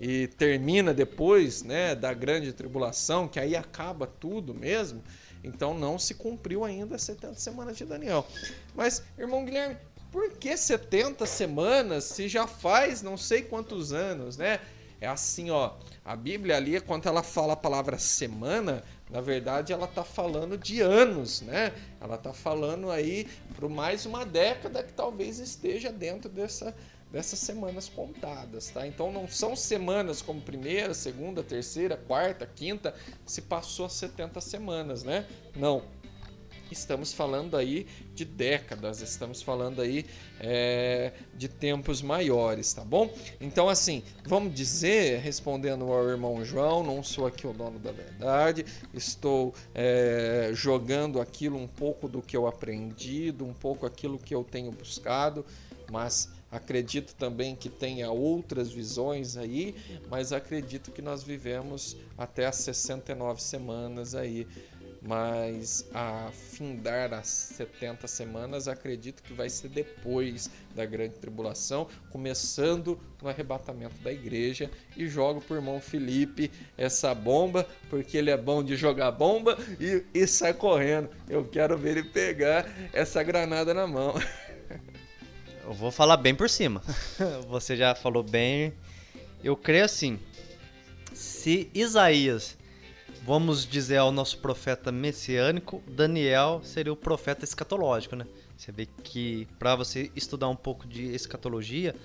[0.00, 5.02] e termina depois, né, da grande tribulação, que aí acaba tudo mesmo.
[5.42, 8.26] Então não se cumpriu ainda as 70 semanas de Daniel.
[8.74, 9.76] Mas, irmão Guilherme,
[10.10, 14.60] por que 70 semanas se já faz não sei quantos anos, né?
[15.00, 15.72] É assim, ó.
[16.04, 20.80] A Bíblia ali, quando ela fala a palavra semana, na verdade ela está falando de
[20.80, 21.72] anos, né?
[22.00, 26.74] Ela está falando aí por mais uma década que talvez esteja dentro dessa
[27.16, 28.86] dessas semanas contadas, tá?
[28.86, 35.26] Então não são semanas como primeira, segunda, terceira, quarta, quinta, se passou 70 semanas, né?
[35.56, 35.82] Não.
[36.70, 40.04] Estamos falando aí de décadas, estamos falando aí
[40.40, 43.08] é, de tempos maiores, tá bom?
[43.40, 48.66] Então, assim, vamos dizer, respondendo ao irmão João, não sou aqui o dono da verdade,
[48.92, 54.44] estou é, jogando aquilo um pouco do que eu aprendi, um pouco aquilo que eu
[54.44, 55.46] tenho buscado,
[55.90, 59.74] mas Acredito também que tenha outras visões aí,
[60.08, 64.46] mas acredito que nós vivemos até as 69 semanas aí.
[65.02, 72.98] Mas a findar as 70 semanas, acredito que vai ser depois da grande tribulação, começando
[73.22, 74.70] no arrebatamento da igreja.
[74.96, 80.02] E jogo por irmão Felipe essa bomba, porque ele é bom de jogar bomba e,
[80.12, 81.08] e sai correndo.
[81.28, 84.14] Eu quero ver ele pegar essa granada na mão.
[85.66, 86.80] Eu vou falar bem por cima.
[87.50, 88.72] Você já falou bem.
[89.42, 90.16] Eu creio assim.
[91.12, 92.56] Se Isaías,
[93.24, 98.24] vamos dizer ao nosso profeta messiânico, Daniel seria o profeta escatológico, né?
[98.56, 101.96] Você vê que para você estudar um pouco de escatologia,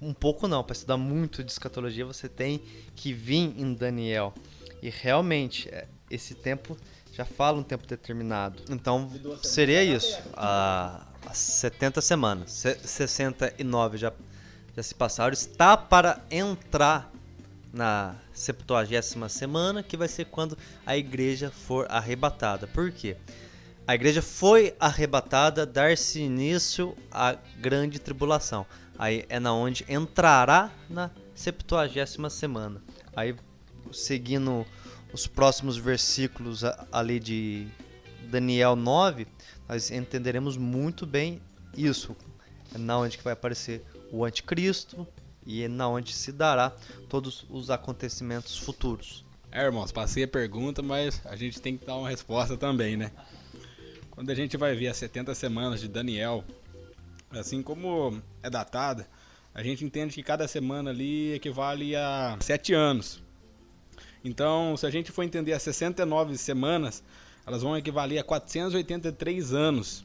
[0.00, 2.62] um pouco não, para estudar muito de escatologia, você tem
[2.94, 4.34] que vir em Daniel.
[4.82, 6.76] E realmente, é, esse tempo
[7.16, 8.62] já fala um tempo determinado.
[8.68, 9.10] Então,
[9.42, 10.20] seria isso.
[10.34, 12.62] A, 70 semanas.
[12.84, 14.12] 69 já,
[14.76, 15.32] já se passaram.
[15.32, 17.10] Está para entrar
[17.72, 19.00] na 70
[19.30, 22.66] semana, que vai ser quando a igreja for arrebatada.
[22.66, 23.16] Por quê?
[23.86, 28.66] A igreja foi arrebatada, dar-se início à grande tribulação.
[28.98, 32.82] Aí é na onde entrará na 70 semana.
[33.14, 33.34] Aí
[33.90, 34.66] seguindo
[35.16, 37.66] os próximos versículos ali de
[38.24, 39.26] Daniel 9,
[39.66, 41.40] nós entenderemos muito bem
[41.74, 42.14] isso.
[42.74, 45.06] É na onde que vai aparecer o anticristo
[45.46, 46.70] e é na onde se dará
[47.08, 49.24] todos os acontecimentos futuros.
[49.50, 53.10] É, irmãos, passei a pergunta, mas a gente tem que dar uma resposta também, né?
[54.10, 56.44] Quando a gente vai ver as 70 semanas de Daniel,
[57.30, 59.08] assim como é datada,
[59.54, 63.24] a gente entende que cada semana ali equivale a 7 anos.
[64.26, 67.00] Então, se a gente for entender as 69 semanas,
[67.46, 70.04] elas vão equivaler a 483 anos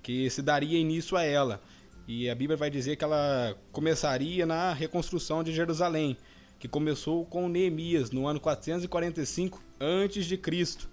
[0.00, 1.60] que se daria início a ela.
[2.06, 6.16] E a Bíblia vai dizer que ela começaria na reconstrução de Jerusalém,
[6.60, 10.88] que começou com Neemias no ano 445 antes de Cristo.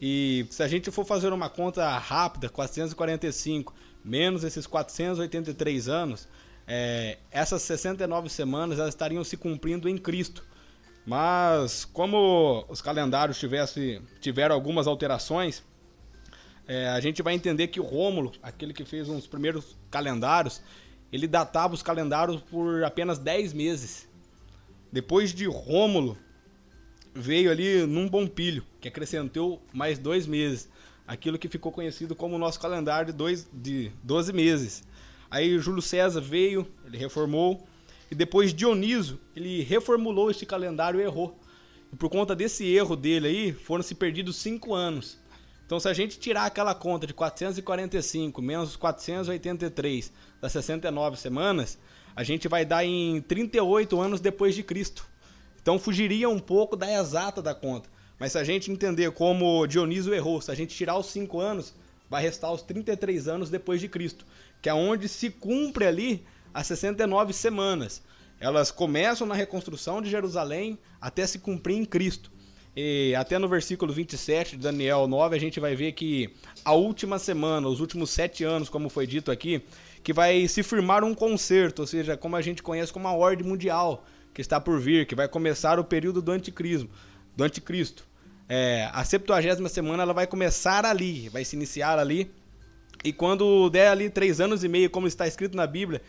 [0.00, 6.26] E se a gente for fazer uma conta rápida, 445 menos esses 483 anos,
[6.66, 10.48] é, essas 69 semanas elas estariam se cumprindo em Cristo.
[11.06, 15.62] Mas como os calendários tivesse, tiveram algumas alterações,
[16.66, 20.62] é, a gente vai entender que o Rômulo, aquele que fez uns primeiros calendários,
[21.12, 24.08] ele datava os calendários por apenas 10 meses.
[24.92, 26.16] Depois de Rômulo,
[27.14, 30.68] veio ali num Pompilho, que acrescentou mais dois meses.
[31.06, 34.84] Aquilo que ficou conhecido como o nosso calendário de, dois, de 12 meses.
[35.28, 37.66] Aí Júlio César veio, ele reformou,
[38.10, 41.38] e depois Dioniso, ele reformulou este calendário e errou.
[41.92, 45.18] E por conta desse erro dele aí, foram se perdidos cinco anos.
[45.64, 51.78] Então, se a gente tirar aquela conta de 445 menos 483 das 69 semanas,
[52.16, 55.06] a gente vai dar em 38 anos depois de Cristo.
[55.62, 57.88] Então, fugiria um pouco da exata da conta.
[58.18, 61.72] Mas se a gente entender como Dioniso errou, se a gente tirar os 5 anos,
[62.08, 64.26] vai restar os 33 anos depois de Cristo,
[64.60, 68.02] que é onde se cumpre ali as 69 semanas.
[68.38, 72.32] Elas começam na reconstrução de Jerusalém até se cumprir em Cristo.
[72.74, 76.32] E até no versículo 27 de Daniel 9, a gente vai ver que
[76.64, 79.62] a última semana, os últimos sete anos, como foi dito aqui,
[80.02, 83.46] que vai se firmar um concerto, ou seja, como a gente conhece como a ordem
[83.46, 86.88] mundial, que está por vir, que vai começar o período do anticristo.
[87.36, 88.06] Do anticristo.
[88.48, 92.30] É, a 70 semana ela vai começar ali, vai se iniciar ali.
[93.04, 96.02] E quando der ali três anos e meio, como está escrito na Bíblia,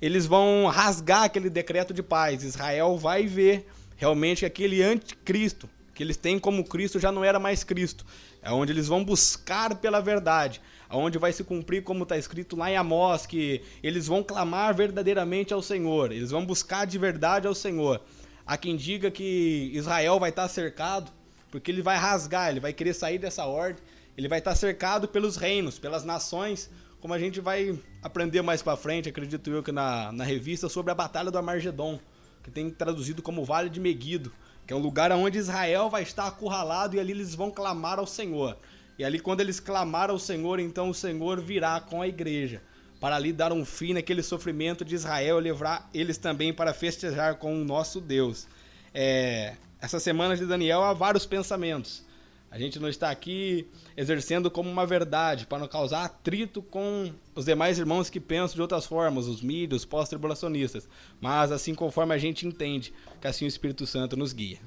[0.00, 2.42] eles vão rasgar aquele decreto de paz.
[2.42, 3.66] Israel vai ver
[3.96, 8.04] realmente aquele anticristo que eles têm como Cristo já não era mais Cristo.
[8.42, 12.70] É onde eles vão buscar pela verdade, aonde vai se cumprir como está escrito lá
[12.70, 17.54] em Amós, que eles vão clamar verdadeiramente ao Senhor, eles vão buscar de verdade ao
[17.54, 18.00] Senhor.
[18.46, 21.10] Há quem diga que Israel vai estar cercado,
[21.50, 23.82] porque ele vai rasgar, ele vai querer sair dessa ordem,
[24.16, 26.70] ele vai estar cercado pelos reinos, pelas nações,
[27.00, 30.90] como a gente vai aprender mais para frente, acredito eu que na, na revista, sobre
[30.92, 31.98] a Batalha do Amargedon,
[32.42, 34.32] que tem traduzido como Vale de Meguido,
[34.66, 38.06] que é um lugar onde Israel vai estar acurralado e ali eles vão clamar ao
[38.06, 38.56] Senhor.
[38.98, 42.62] E ali quando eles clamaram ao Senhor, então o Senhor virá com a igreja
[43.00, 47.36] para ali dar um fim naquele sofrimento de Israel e levar eles também para festejar
[47.36, 48.46] com o nosso Deus.
[48.94, 52.05] É, essa semana de Daniel há vários pensamentos.
[52.50, 57.44] A gente não está aqui exercendo como uma verdade para não causar atrito com os
[57.44, 60.88] demais irmãos que pensam de outras formas, os mídios, pós-tribulacionistas,
[61.20, 64.60] mas assim conforme a gente entende que assim o Espírito Santo nos guia.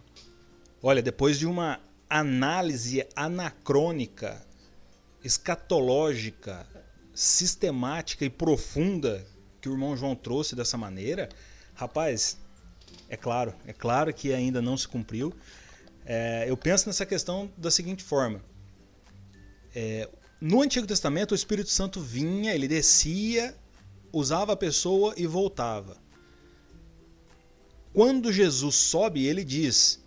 [0.83, 4.45] Olha, depois de uma análise anacrônica,
[5.23, 6.67] escatológica,
[7.13, 9.25] sistemática e profunda
[9.61, 11.29] que o irmão João trouxe dessa maneira,
[11.73, 12.37] rapaz,
[13.09, 15.33] é claro, é claro que ainda não se cumpriu,
[16.11, 18.43] é, eu penso nessa questão da seguinte forma:
[19.75, 20.09] é,
[20.41, 23.55] no Antigo Testamento, o Espírito Santo vinha, ele descia,
[24.11, 25.97] usava a pessoa e voltava.
[27.93, 29.99] Quando Jesus sobe, ele diz: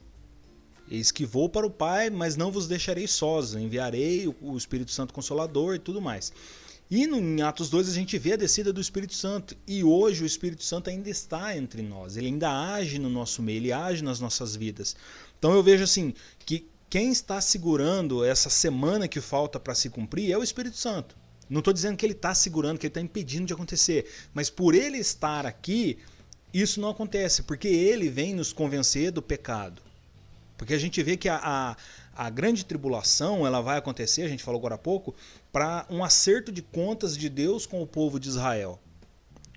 [0.91, 5.15] Eis que vou para o Pai, mas não vos deixarei sós, enviarei o Espírito Santo
[5.15, 6.33] Consolador e tudo mais.
[6.91, 9.57] E no, em Atos 2 a gente vê a descida do Espírito Santo.
[9.67, 12.17] E hoje o Espírito Santo ainda está entre nós.
[12.17, 14.95] Ele ainda age no nosso meio, ele age nas nossas vidas.
[15.43, 16.15] Então eu vejo assim
[16.47, 21.17] que quem está segurando essa semana que falta para se cumprir é o Espírito Santo.
[21.51, 24.73] Não estou dizendo que ele está segurando, que ele está impedindo de acontecer, mas por
[24.73, 25.99] ele estar aqui,
[26.55, 29.83] isso não acontece, porque ele vem nos convencer do pecado.
[30.57, 31.77] Porque a gente vê que a, a,
[32.15, 35.13] a grande tribulação ela vai acontecer, a gente falou agora há pouco,
[35.51, 38.81] para um acerto de contas de Deus com o povo de Israel.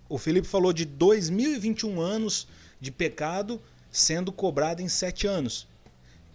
[0.10, 2.48] O Felipe falou de 2021 anos
[2.82, 3.62] de pecado
[3.92, 5.68] sendo cobrado em sete anos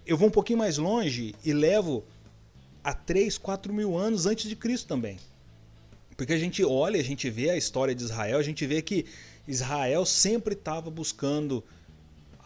[0.06, 2.04] eu vou um pouquinho mais longe e levo
[2.82, 5.18] a 3, 4 mil anos antes de Cristo também.
[6.16, 9.06] Porque a gente olha, a gente vê a história de Israel, a gente vê que
[9.46, 11.62] Israel sempre estava buscando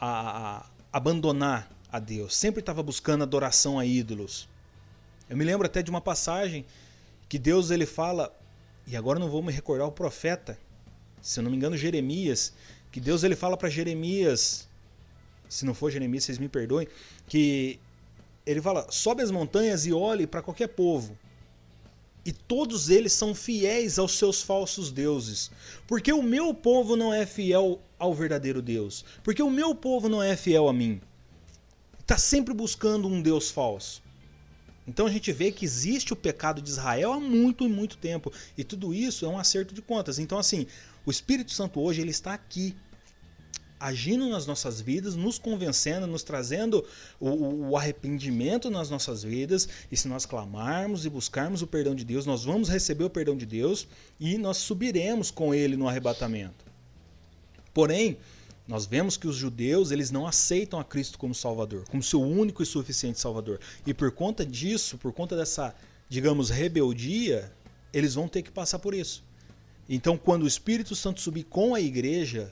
[0.01, 4.49] a, a, abandonar a Deus, sempre estava buscando adoração a ídolos.
[5.29, 6.65] Eu me lembro até de uma passagem
[7.29, 8.35] que Deus ele fala,
[8.87, 10.59] e agora não vou me recordar o profeta,
[11.21, 12.53] se eu não me engano Jeremias,
[12.93, 14.69] que Deus ele fala para Jeremias
[15.49, 16.89] se não for Jeremias, vocês me perdoem,
[17.27, 17.79] que
[18.47, 21.17] ele fala: sobe as montanhas e olhe para qualquer povo.
[22.27, 25.51] E todos eles são fiéis aos seus falsos deuses.
[25.87, 29.05] Porque o meu povo não é fiel ao verdadeiro Deus.
[29.23, 31.03] Porque o meu povo não é fiel a mim.
[32.01, 34.03] Está sempre buscando um Deus falso.
[34.87, 38.33] Então a gente vê que existe o pecado de Israel há muito e muito tempo.
[38.57, 40.19] E tudo isso é um acerto de contas.
[40.19, 40.67] Então, assim,
[41.05, 42.75] o Espírito Santo hoje ele está aqui
[43.85, 46.83] agindo nas nossas vidas, nos convencendo, nos trazendo
[47.21, 49.69] o, o, arrependimento nas nossas vidas.
[49.93, 53.37] E se nós clamarmos e buscarmos o perdão de Deus, nós vamos receber o perdão
[53.37, 53.87] de Deus
[54.19, 56.65] e nós subiremos com Ele no arrebatamento.
[57.75, 58.17] Porém,
[58.67, 62.63] nós vemos que os judeus eles não aceitam a Cristo como Salvador, como seu único
[62.63, 63.61] e suficiente Salvador.
[63.87, 65.75] E por conta disso, por conta dessa,
[66.09, 67.53] digamos, rebeldia,
[67.93, 69.23] eles vão ter que passar por isso.
[69.87, 72.51] Então, quando o Espírito Santo subir com a igreja,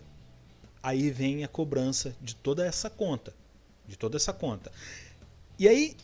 [0.83, 3.33] aí vem a cobrança de toda essa conta.
[3.87, 4.72] De toda essa conta.
[5.59, 5.97] E aí,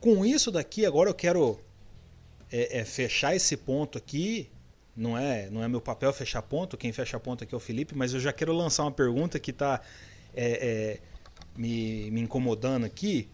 [0.00, 1.60] com isso daqui, agora eu quero
[2.50, 4.50] é, é, fechar esse ponto aqui.
[4.96, 7.96] Não é, não é meu papel fechar ponto, quem fecha ponto aqui é o Felipe,
[7.96, 9.80] mas eu já quero lançar uma pergunta que está
[10.32, 11.00] é, é,
[11.56, 13.28] me, me incomodando aqui.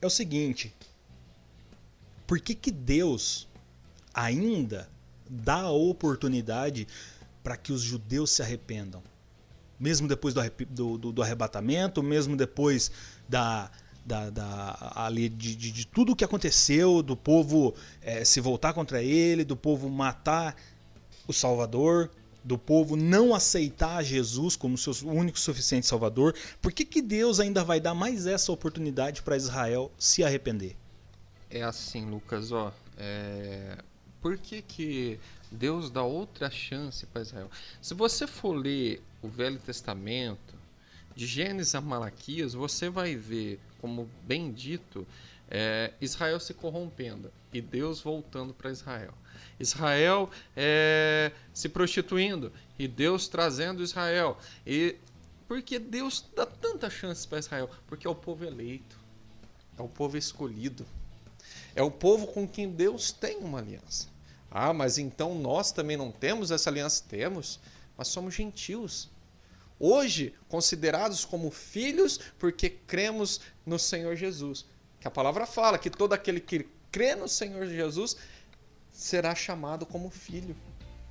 [0.00, 0.74] É o seguinte:
[2.26, 3.48] por que, que Deus
[4.12, 4.88] ainda
[5.28, 6.86] dá a oportunidade
[7.42, 9.02] para que os judeus se arrependam?
[9.82, 12.92] Mesmo depois do, do, do, do arrebatamento, mesmo depois
[13.28, 13.68] da,
[14.06, 18.72] da, da, ali de, de, de, tudo o que aconteceu, do povo é, se voltar
[18.72, 20.56] contra ele, do povo matar
[21.26, 22.10] o Salvador,
[22.44, 27.64] do povo não aceitar Jesus como seu único suficiente Salvador, por que, que Deus ainda
[27.64, 30.76] vai dar mais essa oportunidade para Israel se arrepender?
[31.50, 32.72] É assim, Lucas, ó.
[32.96, 33.78] É...
[34.22, 35.18] Por que, que
[35.50, 37.50] Deus dá outra chance para Israel?
[37.80, 40.54] Se você for ler o Velho Testamento,
[41.14, 45.06] de Gênesis a Malaquias, você vai ver, como bem dito,
[45.50, 49.12] é, Israel se corrompendo e Deus voltando para Israel.
[49.58, 54.38] Israel é, se prostituindo e Deus trazendo Israel.
[54.66, 54.96] E
[55.46, 57.68] porque Deus dá tanta chance para Israel?
[57.86, 58.96] Porque é o povo eleito,
[59.76, 60.86] é o povo escolhido,
[61.74, 64.11] é o povo com quem Deus tem uma aliança.
[64.54, 67.02] Ah, mas então nós também não temos essa aliança?
[67.08, 67.58] Temos,
[67.96, 69.10] mas somos gentios.
[69.80, 74.66] Hoje, considerados como filhos, porque cremos no Senhor Jesus.
[75.00, 78.16] Que a palavra fala que todo aquele que crê no Senhor Jesus
[78.92, 80.54] será chamado como filho.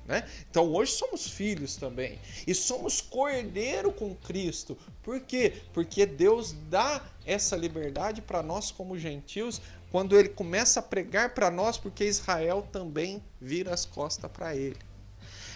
[0.06, 0.28] Né?
[0.50, 4.76] Então hoje somos filhos também e somos cordeiro com Cristo.
[5.02, 5.62] Por quê?
[5.72, 9.60] Porque Deus dá essa liberdade para nós como gentios
[9.92, 14.78] quando ele começa a pregar para nós, porque Israel também vira as costas para ele.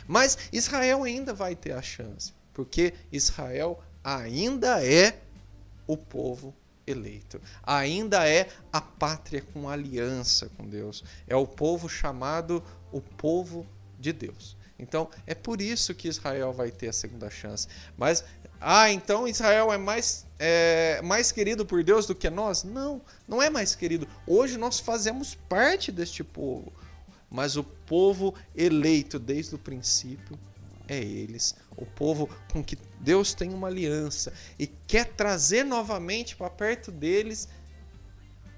[0.06, 5.18] Mas Israel ainda vai ter a chance, porque Israel ainda é
[5.86, 6.54] o povo
[6.86, 7.40] eleito.
[7.62, 11.02] Ainda é a pátria com aliança com Deus.
[11.26, 13.66] É o povo chamado o povo
[13.98, 14.56] de Deus.
[14.78, 17.66] Então é por isso que Israel vai ter a segunda chance.
[17.96, 18.24] Mas,
[18.60, 22.62] ah, então Israel é mais, é, mais querido por Deus do que nós?
[22.62, 24.06] Não, não é mais querido.
[24.26, 26.72] Hoje nós fazemos parte deste povo.
[27.30, 30.38] Mas o povo eleito desde o princípio
[30.88, 36.48] é eles, o povo com que Deus tem uma aliança e quer trazer novamente para
[36.48, 37.48] perto deles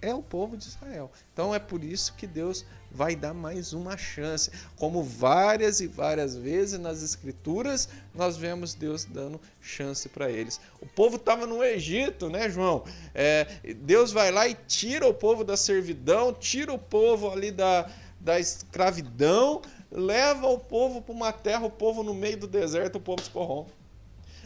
[0.01, 1.11] é o povo de Israel.
[1.33, 4.51] Então é por isso que Deus vai dar mais uma chance.
[4.77, 10.61] Como várias e várias vezes nas Escrituras, nós vemos Deus dando chance para eles.
[10.81, 12.85] O povo estava no Egito, né, João?
[13.15, 13.47] É,
[13.83, 17.91] Deus vai lá e tira o povo da servidão, tira o povo ali da,
[18.21, 23.01] da escravidão, leva o povo para uma terra, o povo no meio do deserto, o
[23.01, 23.73] povo se corrompe.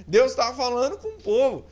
[0.07, 1.65] Deus estava falando com o povo.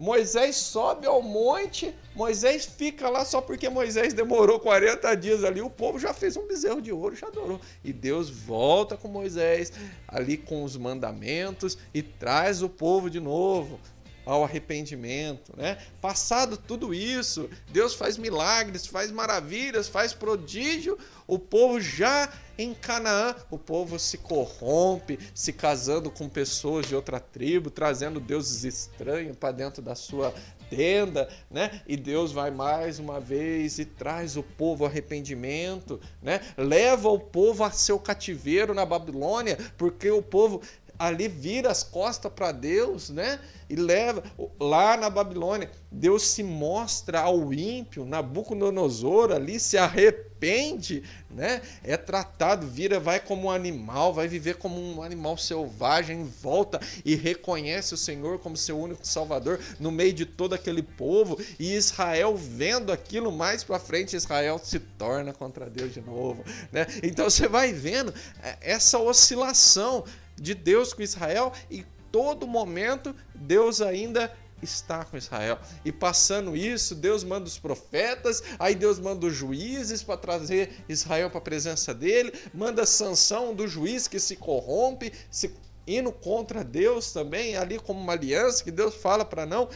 [0.00, 5.68] Moisés sobe ao monte, Moisés fica lá só porque Moisés demorou 40 dias ali, o
[5.68, 7.60] povo já fez um bezerro de ouro, já adorou.
[7.84, 9.70] E Deus volta com Moisés
[10.08, 13.78] ali com os mandamentos e traz o povo de novo
[14.24, 15.76] ao arrependimento, né?
[16.00, 20.96] Passado tudo isso, Deus faz milagres, faz maravilhas, faz prodígio,
[21.26, 22.32] o povo já
[22.62, 28.64] em Canaã, o povo se corrompe, se casando com pessoas de outra tribo, trazendo deuses
[28.64, 30.34] estranhos para dentro da sua
[30.70, 31.82] tenda, né?
[31.86, 36.40] E Deus vai mais uma vez e traz o povo arrependimento, né?
[36.56, 40.62] Leva o povo a seu cativeiro na Babilônia, porque o povo
[41.00, 43.40] ali vira as costas para Deus, né?
[43.70, 44.22] E leva
[44.60, 51.62] lá na Babilônia, Deus se mostra ao ímpio, Nabucodonosor ali se arrepende, né?
[51.82, 57.14] É tratado, vira, vai como um animal, vai viver como um animal selvagem, volta e
[57.14, 61.38] reconhece o Senhor como seu único Salvador no meio de todo aquele povo.
[61.58, 66.86] E Israel vendo aquilo mais para frente, Israel se torna contra Deus de novo, né?
[67.02, 70.04] Então você vai vendo é, essa oscilação
[70.40, 74.32] de Deus com Israel e todo momento Deus ainda
[74.62, 75.58] está com Israel.
[75.84, 81.30] E passando isso, Deus manda os profetas, aí Deus manda os juízes para trazer Israel
[81.30, 85.54] para a presença dele, manda sanção do juiz que se corrompe, se
[85.86, 89.68] indo contra Deus também, ali como uma aliança que Deus fala para não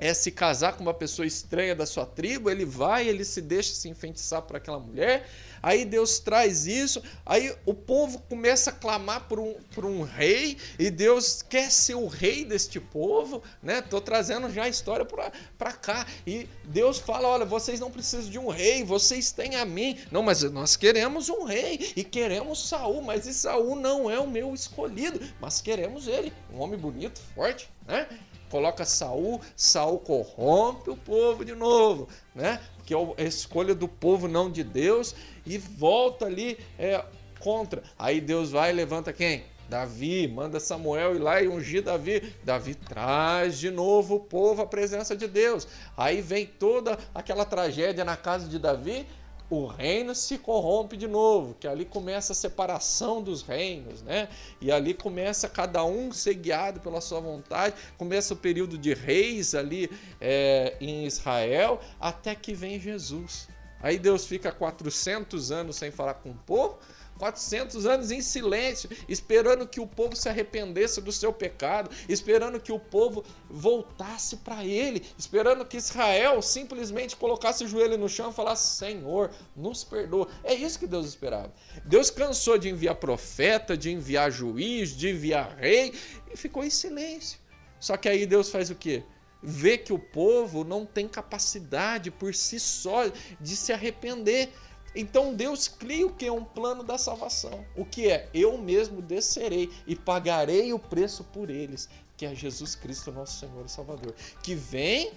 [0.00, 3.74] é se casar com uma pessoa estranha da sua tribo, ele vai, ele se deixa
[3.74, 5.28] se enfeitiçar por aquela mulher,
[5.62, 10.56] aí Deus traz isso, aí o povo começa a clamar por um, por um rei,
[10.78, 13.82] e Deus quer ser o rei deste povo, né?
[13.82, 18.38] Tô trazendo já a história para cá, e Deus fala: olha, vocês não precisam de
[18.38, 19.98] um rei, vocês têm a mim.
[20.10, 24.28] Não, mas nós queremos um rei, e queremos Saul, mas esse Saul não é o
[24.28, 28.06] meu escolhido, mas queremos ele, um homem bonito, forte, né?
[28.50, 32.60] Coloca Saul, Saul corrompe o povo de novo, né?
[32.84, 35.14] Que é a escolha do povo não de Deus
[35.46, 37.04] e volta ali é,
[37.40, 37.82] contra.
[37.98, 39.44] Aí Deus vai e levanta quem?
[39.68, 42.32] Davi, manda Samuel ir lá e ungir Davi.
[42.42, 45.68] Davi traz de novo o povo à presença de Deus.
[45.96, 49.06] Aí vem toda aquela tragédia na casa de Davi
[49.50, 54.28] o reino se corrompe de novo, que ali começa a separação dos reinos, né?
[54.60, 59.54] E ali começa cada um ser guiado pela sua vontade, começa o período de reis
[59.54, 59.90] ali
[60.20, 63.48] é, em Israel, até que vem Jesus.
[63.80, 66.78] Aí Deus fica 400 anos sem falar com o povo,
[67.18, 72.72] 400 anos em silêncio, esperando que o povo se arrependesse do seu pecado, esperando que
[72.72, 78.34] o povo voltasse para ele, esperando que Israel simplesmente colocasse o joelho no chão e
[78.34, 80.28] falasse: Senhor, nos perdoa.
[80.44, 81.52] É isso que Deus esperava.
[81.84, 85.92] Deus cansou de enviar profeta, de enviar juiz, de enviar rei
[86.32, 87.38] e ficou em silêncio.
[87.80, 89.02] Só que aí Deus faz o quê?
[89.42, 93.04] Vê que o povo não tem capacidade por si só
[93.40, 94.52] de se arrepender.
[94.94, 97.64] Então Deus cria o que é um plano da salvação.
[97.76, 98.28] O que é?
[98.32, 103.64] Eu mesmo descerei e pagarei o preço por eles, que é Jesus Cristo, nosso Senhor
[103.64, 105.12] e Salvador, que vem,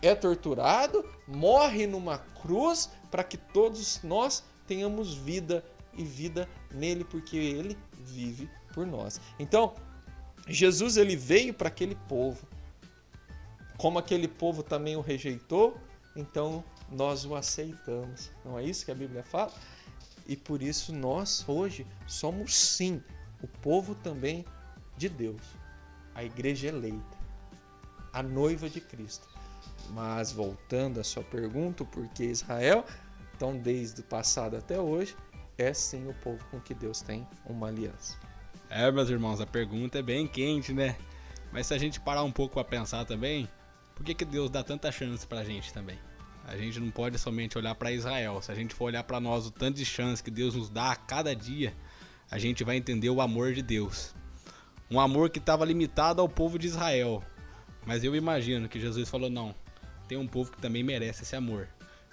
[0.00, 7.36] é torturado, morre numa cruz para que todos nós tenhamos vida e vida nele, porque
[7.36, 9.20] ele vive por nós.
[9.38, 9.74] Então,
[10.48, 12.46] Jesus ele veio para aquele povo.
[13.76, 15.76] Como aquele povo também o rejeitou,
[16.16, 18.30] então nós o aceitamos.
[18.44, 19.52] Não é isso que a Bíblia fala?
[20.26, 23.02] E por isso nós hoje somos sim
[23.42, 24.44] o povo também
[24.96, 25.42] de Deus,
[26.14, 27.18] a igreja eleita,
[28.12, 29.26] a noiva de Cristo.
[29.90, 32.84] Mas voltando à sua pergunta, por que Israel?
[33.34, 35.16] Então, desde o passado até hoje,
[35.58, 38.16] é sim o povo com que Deus tem uma aliança.
[38.70, 40.96] É, meus irmãos, a pergunta é bem quente, né?
[41.52, 43.48] Mas se a gente parar um pouco para pensar também,
[43.94, 45.98] por que, que Deus dá tanta chance pra gente também?
[46.46, 48.40] A gente não pode somente olhar para Israel.
[48.42, 50.92] Se a gente for olhar para nós o tanto de chance que Deus nos dá
[50.92, 51.74] a cada dia,
[52.30, 54.14] a gente vai entender o amor de Deus.
[54.90, 57.22] Um amor que estava limitado ao povo de Israel.
[57.86, 59.54] Mas eu imagino que Jesus falou: não,
[60.08, 61.68] tem um povo que também merece esse amor.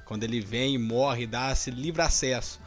[0.06, 2.60] Quando ele vem morre, dá esse livre acesso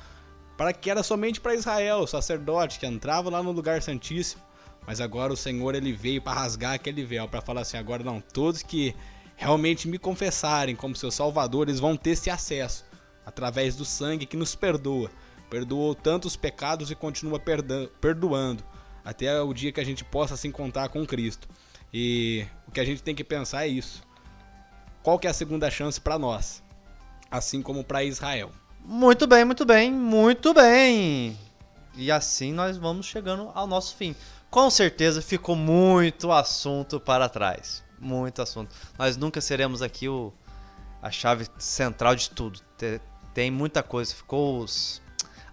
[0.56, 4.42] para que era somente para Israel, o sacerdote que entrava lá no lugar santíssimo.
[4.86, 8.20] Mas agora o Senhor ele veio para rasgar aquele véu, para falar assim: agora não,
[8.20, 8.94] todos que
[9.42, 12.84] realmente me confessarem como seu Salvador, eles vão ter esse acesso
[13.26, 15.10] através do sangue que nos perdoa.
[15.50, 17.40] Perdoou tantos pecados e continua
[18.00, 18.64] perdoando
[19.04, 21.48] até o dia que a gente possa se encontrar com Cristo.
[21.92, 24.02] E o que a gente tem que pensar é isso.
[25.02, 26.62] Qual que é a segunda chance para nós?
[27.28, 28.52] Assim como para Israel.
[28.84, 31.36] Muito bem, muito bem, muito bem.
[31.96, 34.14] E assim nós vamos chegando ao nosso fim.
[34.48, 37.81] Com certeza ficou muito assunto para trás.
[38.02, 38.74] Muito assunto.
[38.98, 40.32] Nós nunca seremos aqui o,
[41.00, 42.60] a chave central de tudo.
[43.32, 44.12] Tem muita coisa.
[44.12, 45.00] Ficou os,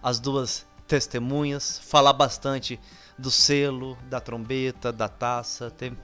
[0.02, 1.78] as duas testemunhas.
[1.78, 2.80] Falar bastante
[3.16, 5.70] do selo, da trombeta, da taça.
[5.70, 5.96] Tem,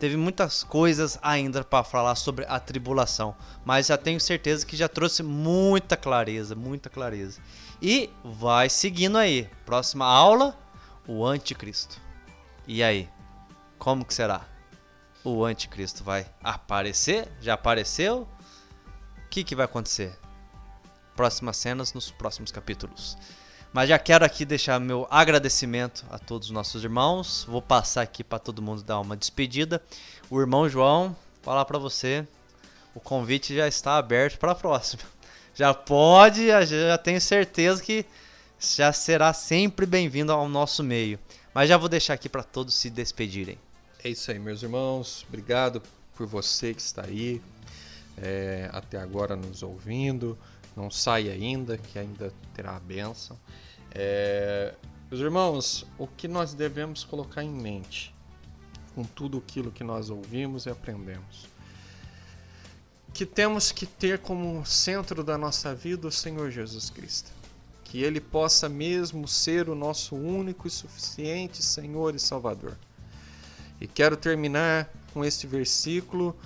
[0.00, 4.88] teve muitas coisas ainda para falar sobre a tribulação, mas já tenho certeza que já
[4.88, 7.40] trouxe muita clareza, muita clareza.
[7.80, 9.48] E vai seguindo aí.
[9.64, 10.58] Próxima aula,
[11.06, 12.00] o anticristo.
[12.66, 13.08] E aí?
[13.78, 14.53] Como que será?
[15.24, 17.26] O anticristo vai aparecer?
[17.40, 18.28] Já apareceu?
[19.16, 20.12] O que, que vai acontecer?
[21.16, 23.16] Próximas cenas nos próximos capítulos.
[23.72, 27.46] Mas já quero aqui deixar meu agradecimento a todos os nossos irmãos.
[27.48, 29.82] Vou passar aqui para todo mundo dar uma despedida.
[30.28, 32.28] O irmão João, falar para você,
[32.94, 35.02] o convite já está aberto para a próxima.
[35.56, 38.04] Já pode, já tenho certeza que
[38.58, 41.16] já será sempre bem-vindo ao nosso meio.
[41.54, 43.56] Mas já vou deixar aqui para todos se despedirem.
[44.06, 45.24] É isso aí, meus irmãos.
[45.26, 45.80] Obrigado
[46.14, 47.40] por você que está aí
[48.18, 50.36] é, até agora nos ouvindo.
[50.76, 53.34] Não sai ainda, que ainda terá a bênção.
[53.94, 54.74] É,
[55.10, 58.14] meus irmãos, o que nós devemos colocar em mente
[58.94, 61.46] com tudo aquilo que nós ouvimos e aprendemos?
[63.14, 67.32] Que temos que ter como centro da nossa vida o Senhor Jesus Cristo.
[67.82, 72.76] Que Ele possa mesmo ser o nosso único e suficiente Senhor e Salvador.
[73.80, 76.36] E quero terminar com este versículo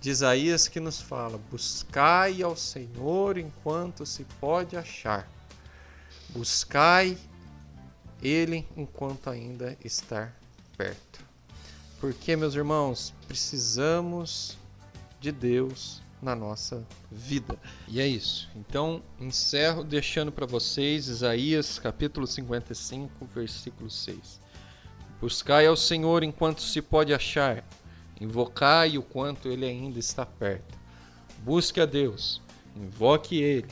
[0.00, 5.28] de Isaías que nos fala: Buscai ao Senhor enquanto se pode achar
[6.32, 7.18] Buscai
[8.22, 10.32] Ele enquanto ainda está
[10.76, 11.24] perto.
[11.98, 14.56] Porque, meus irmãos, precisamos
[15.20, 17.58] de Deus na nossa vida.
[17.88, 18.48] E é isso.
[18.54, 24.39] Então, encerro deixando para vocês Isaías capítulo 55, versículo 6.
[25.20, 27.62] Buscai ao Senhor enquanto se pode achar,
[28.18, 30.78] invocai o quanto ele ainda está perto.
[31.44, 32.40] Busque a Deus,
[32.74, 33.68] invoque ele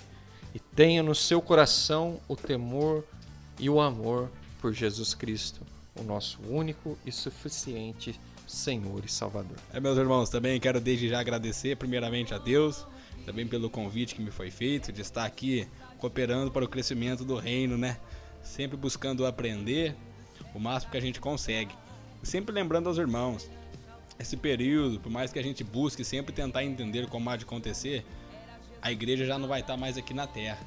[0.55, 3.03] e tenha no seu coração o temor
[3.59, 4.31] e o amor
[4.61, 5.61] por Jesus Cristo,
[5.99, 9.57] o nosso único e suficiente Senhor e Salvador.
[9.73, 12.87] É, meus irmãos, também quero desde já agradecer primeiramente a Deus,
[13.25, 15.69] também pelo convite que me foi feito de estar aqui
[15.99, 17.99] cooperando para o crescimento do reino, né?
[18.43, 19.97] Sempre buscando aprender
[20.59, 21.73] o máximo que a gente consegue.
[22.23, 23.49] sempre lembrando aos irmãos,
[24.19, 28.05] esse período, por mais que a gente busque sempre tentar entender como há de acontecer,
[28.83, 30.59] a igreja já não vai estar mais aqui na Terra.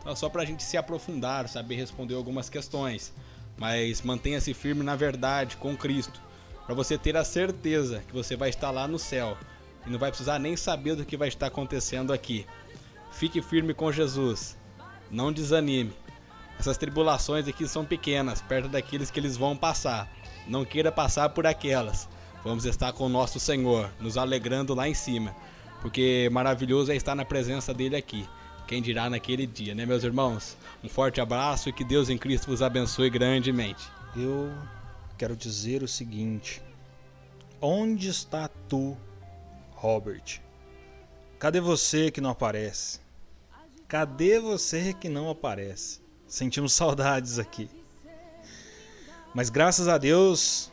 [0.00, 3.14] Então, é só para a gente se aprofundar, saber responder algumas questões,
[3.56, 6.20] mas mantenha-se firme na verdade com Cristo,
[6.66, 9.38] para você ter a certeza que você vai estar lá no céu
[9.86, 12.44] e não vai precisar nem saber do que vai estar acontecendo aqui.
[13.12, 14.56] Fique firme com Jesus,
[15.10, 15.92] não desanime.
[16.58, 20.10] Essas tribulações aqui são pequenas, perto daqueles que eles vão passar.
[20.46, 22.08] Não queira passar por aquelas,
[22.42, 25.34] vamos estar com o nosso Senhor, nos alegrando lá em cima.
[25.80, 28.28] Porque maravilhoso é estar na presença dele aqui.
[28.66, 30.56] Quem dirá naquele dia, né, meus irmãos?
[30.82, 33.90] Um forte abraço e que Deus em Cristo vos abençoe grandemente.
[34.16, 34.52] Eu
[35.16, 36.60] quero dizer o seguinte:
[37.60, 38.96] onde está tu,
[39.70, 40.40] Robert?
[41.38, 43.00] Cadê você que não aparece?
[43.86, 46.07] Cadê você que não aparece?
[46.28, 47.70] Sentimos saudades aqui.
[49.34, 50.70] Mas graças a Deus,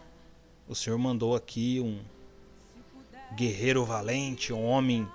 [0.67, 2.01] o Senhor mandou aqui um
[3.37, 5.07] guerreiro valente, um homem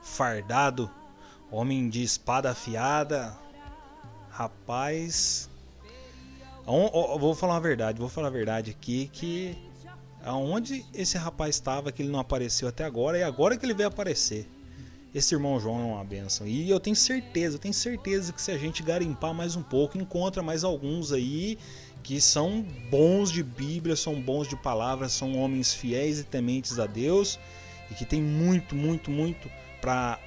[0.00, 0.88] fardado,
[1.50, 3.36] homem de espada afiada.
[4.30, 5.50] Rapaz,
[6.64, 9.58] vou falar a verdade, vou falar a verdade aqui que
[10.24, 13.88] aonde esse rapaz estava que ele não apareceu até agora e agora que ele veio
[13.88, 14.48] aparecer.
[15.14, 16.46] Esse irmão João é uma benção.
[16.46, 19.98] E eu tenho certeza, eu tenho certeza que se a gente garimpar mais um pouco,
[19.98, 21.58] encontra mais alguns aí
[22.02, 26.86] que são bons de Bíblia, são bons de palavras, são homens fiéis e tementes a
[26.86, 27.38] Deus
[27.90, 29.50] e que tem muito, muito, muito
[29.80, 30.18] para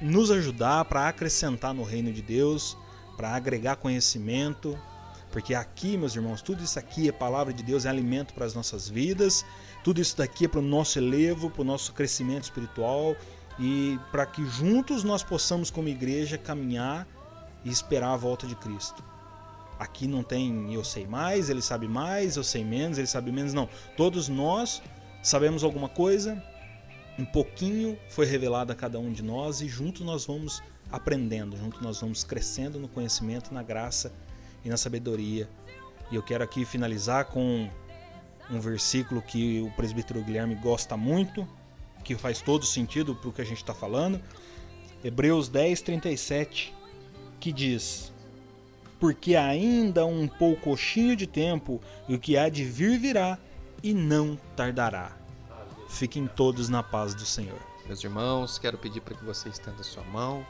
[0.00, 2.76] nos ajudar, para acrescentar no reino de Deus,
[3.16, 4.78] para agregar conhecimento,
[5.32, 8.54] porque aqui, meus irmãos, tudo isso aqui é palavra de Deus, é alimento para as
[8.54, 9.44] nossas vidas,
[9.82, 13.16] tudo isso daqui é para o nosso elevo, para o nosso crescimento espiritual,
[13.58, 17.06] e para que juntos nós possamos, como igreja, caminhar
[17.64, 19.02] e esperar a volta de Cristo.
[19.78, 23.52] Aqui não tem eu sei mais, ele sabe mais, eu sei menos, ele sabe menos,
[23.52, 23.68] não.
[23.96, 24.82] Todos nós
[25.22, 26.42] sabemos alguma coisa,
[27.18, 31.80] um pouquinho foi revelado a cada um de nós e juntos nós vamos aprendendo, juntos
[31.80, 34.12] nós vamos crescendo no conhecimento, na graça
[34.64, 35.48] e na sabedoria.
[36.10, 37.68] E eu quero aqui finalizar com
[38.50, 41.46] um versículo que o presbítero Guilherme gosta muito,
[42.04, 44.20] que faz todo sentido para o que a gente está falando.
[45.02, 46.74] Hebreus 10, 37,
[47.38, 48.12] que diz:
[48.98, 53.38] Porque ainda um poucochinho de tempo, e o que há de vir virá,
[53.82, 55.16] e não tardará.
[55.88, 57.60] Fiquem todos na paz do Senhor.
[57.86, 60.44] Meus irmãos, quero pedir para que você estenda sua mão.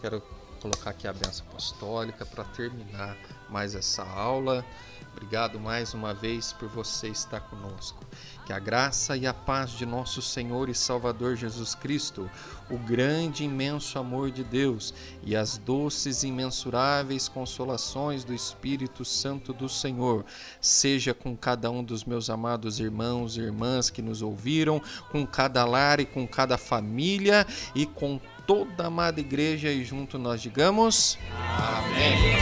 [0.00, 0.20] Quero
[0.60, 3.16] colocar aqui a benção apostólica para terminar
[3.50, 4.64] mais essa aula.
[5.12, 8.04] Obrigado mais uma vez por você estar conosco.
[8.46, 12.30] Que a graça e a paz de nosso Senhor e Salvador Jesus Cristo,
[12.70, 19.04] o grande e imenso amor de Deus e as doces e imensuráveis consolações do Espírito
[19.04, 20.24] Santo do Senhor,
[20.60, 24.80] seja com cada um dos meus amados irmãos e irmãs que nos ouviram,
[25.10, 28.20] com cada lar e com cada família e com
[28.50, 32.34] toda a amada igreja e junto nós digamos: Amém.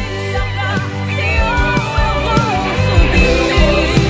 [3.12, 4.07] Amém.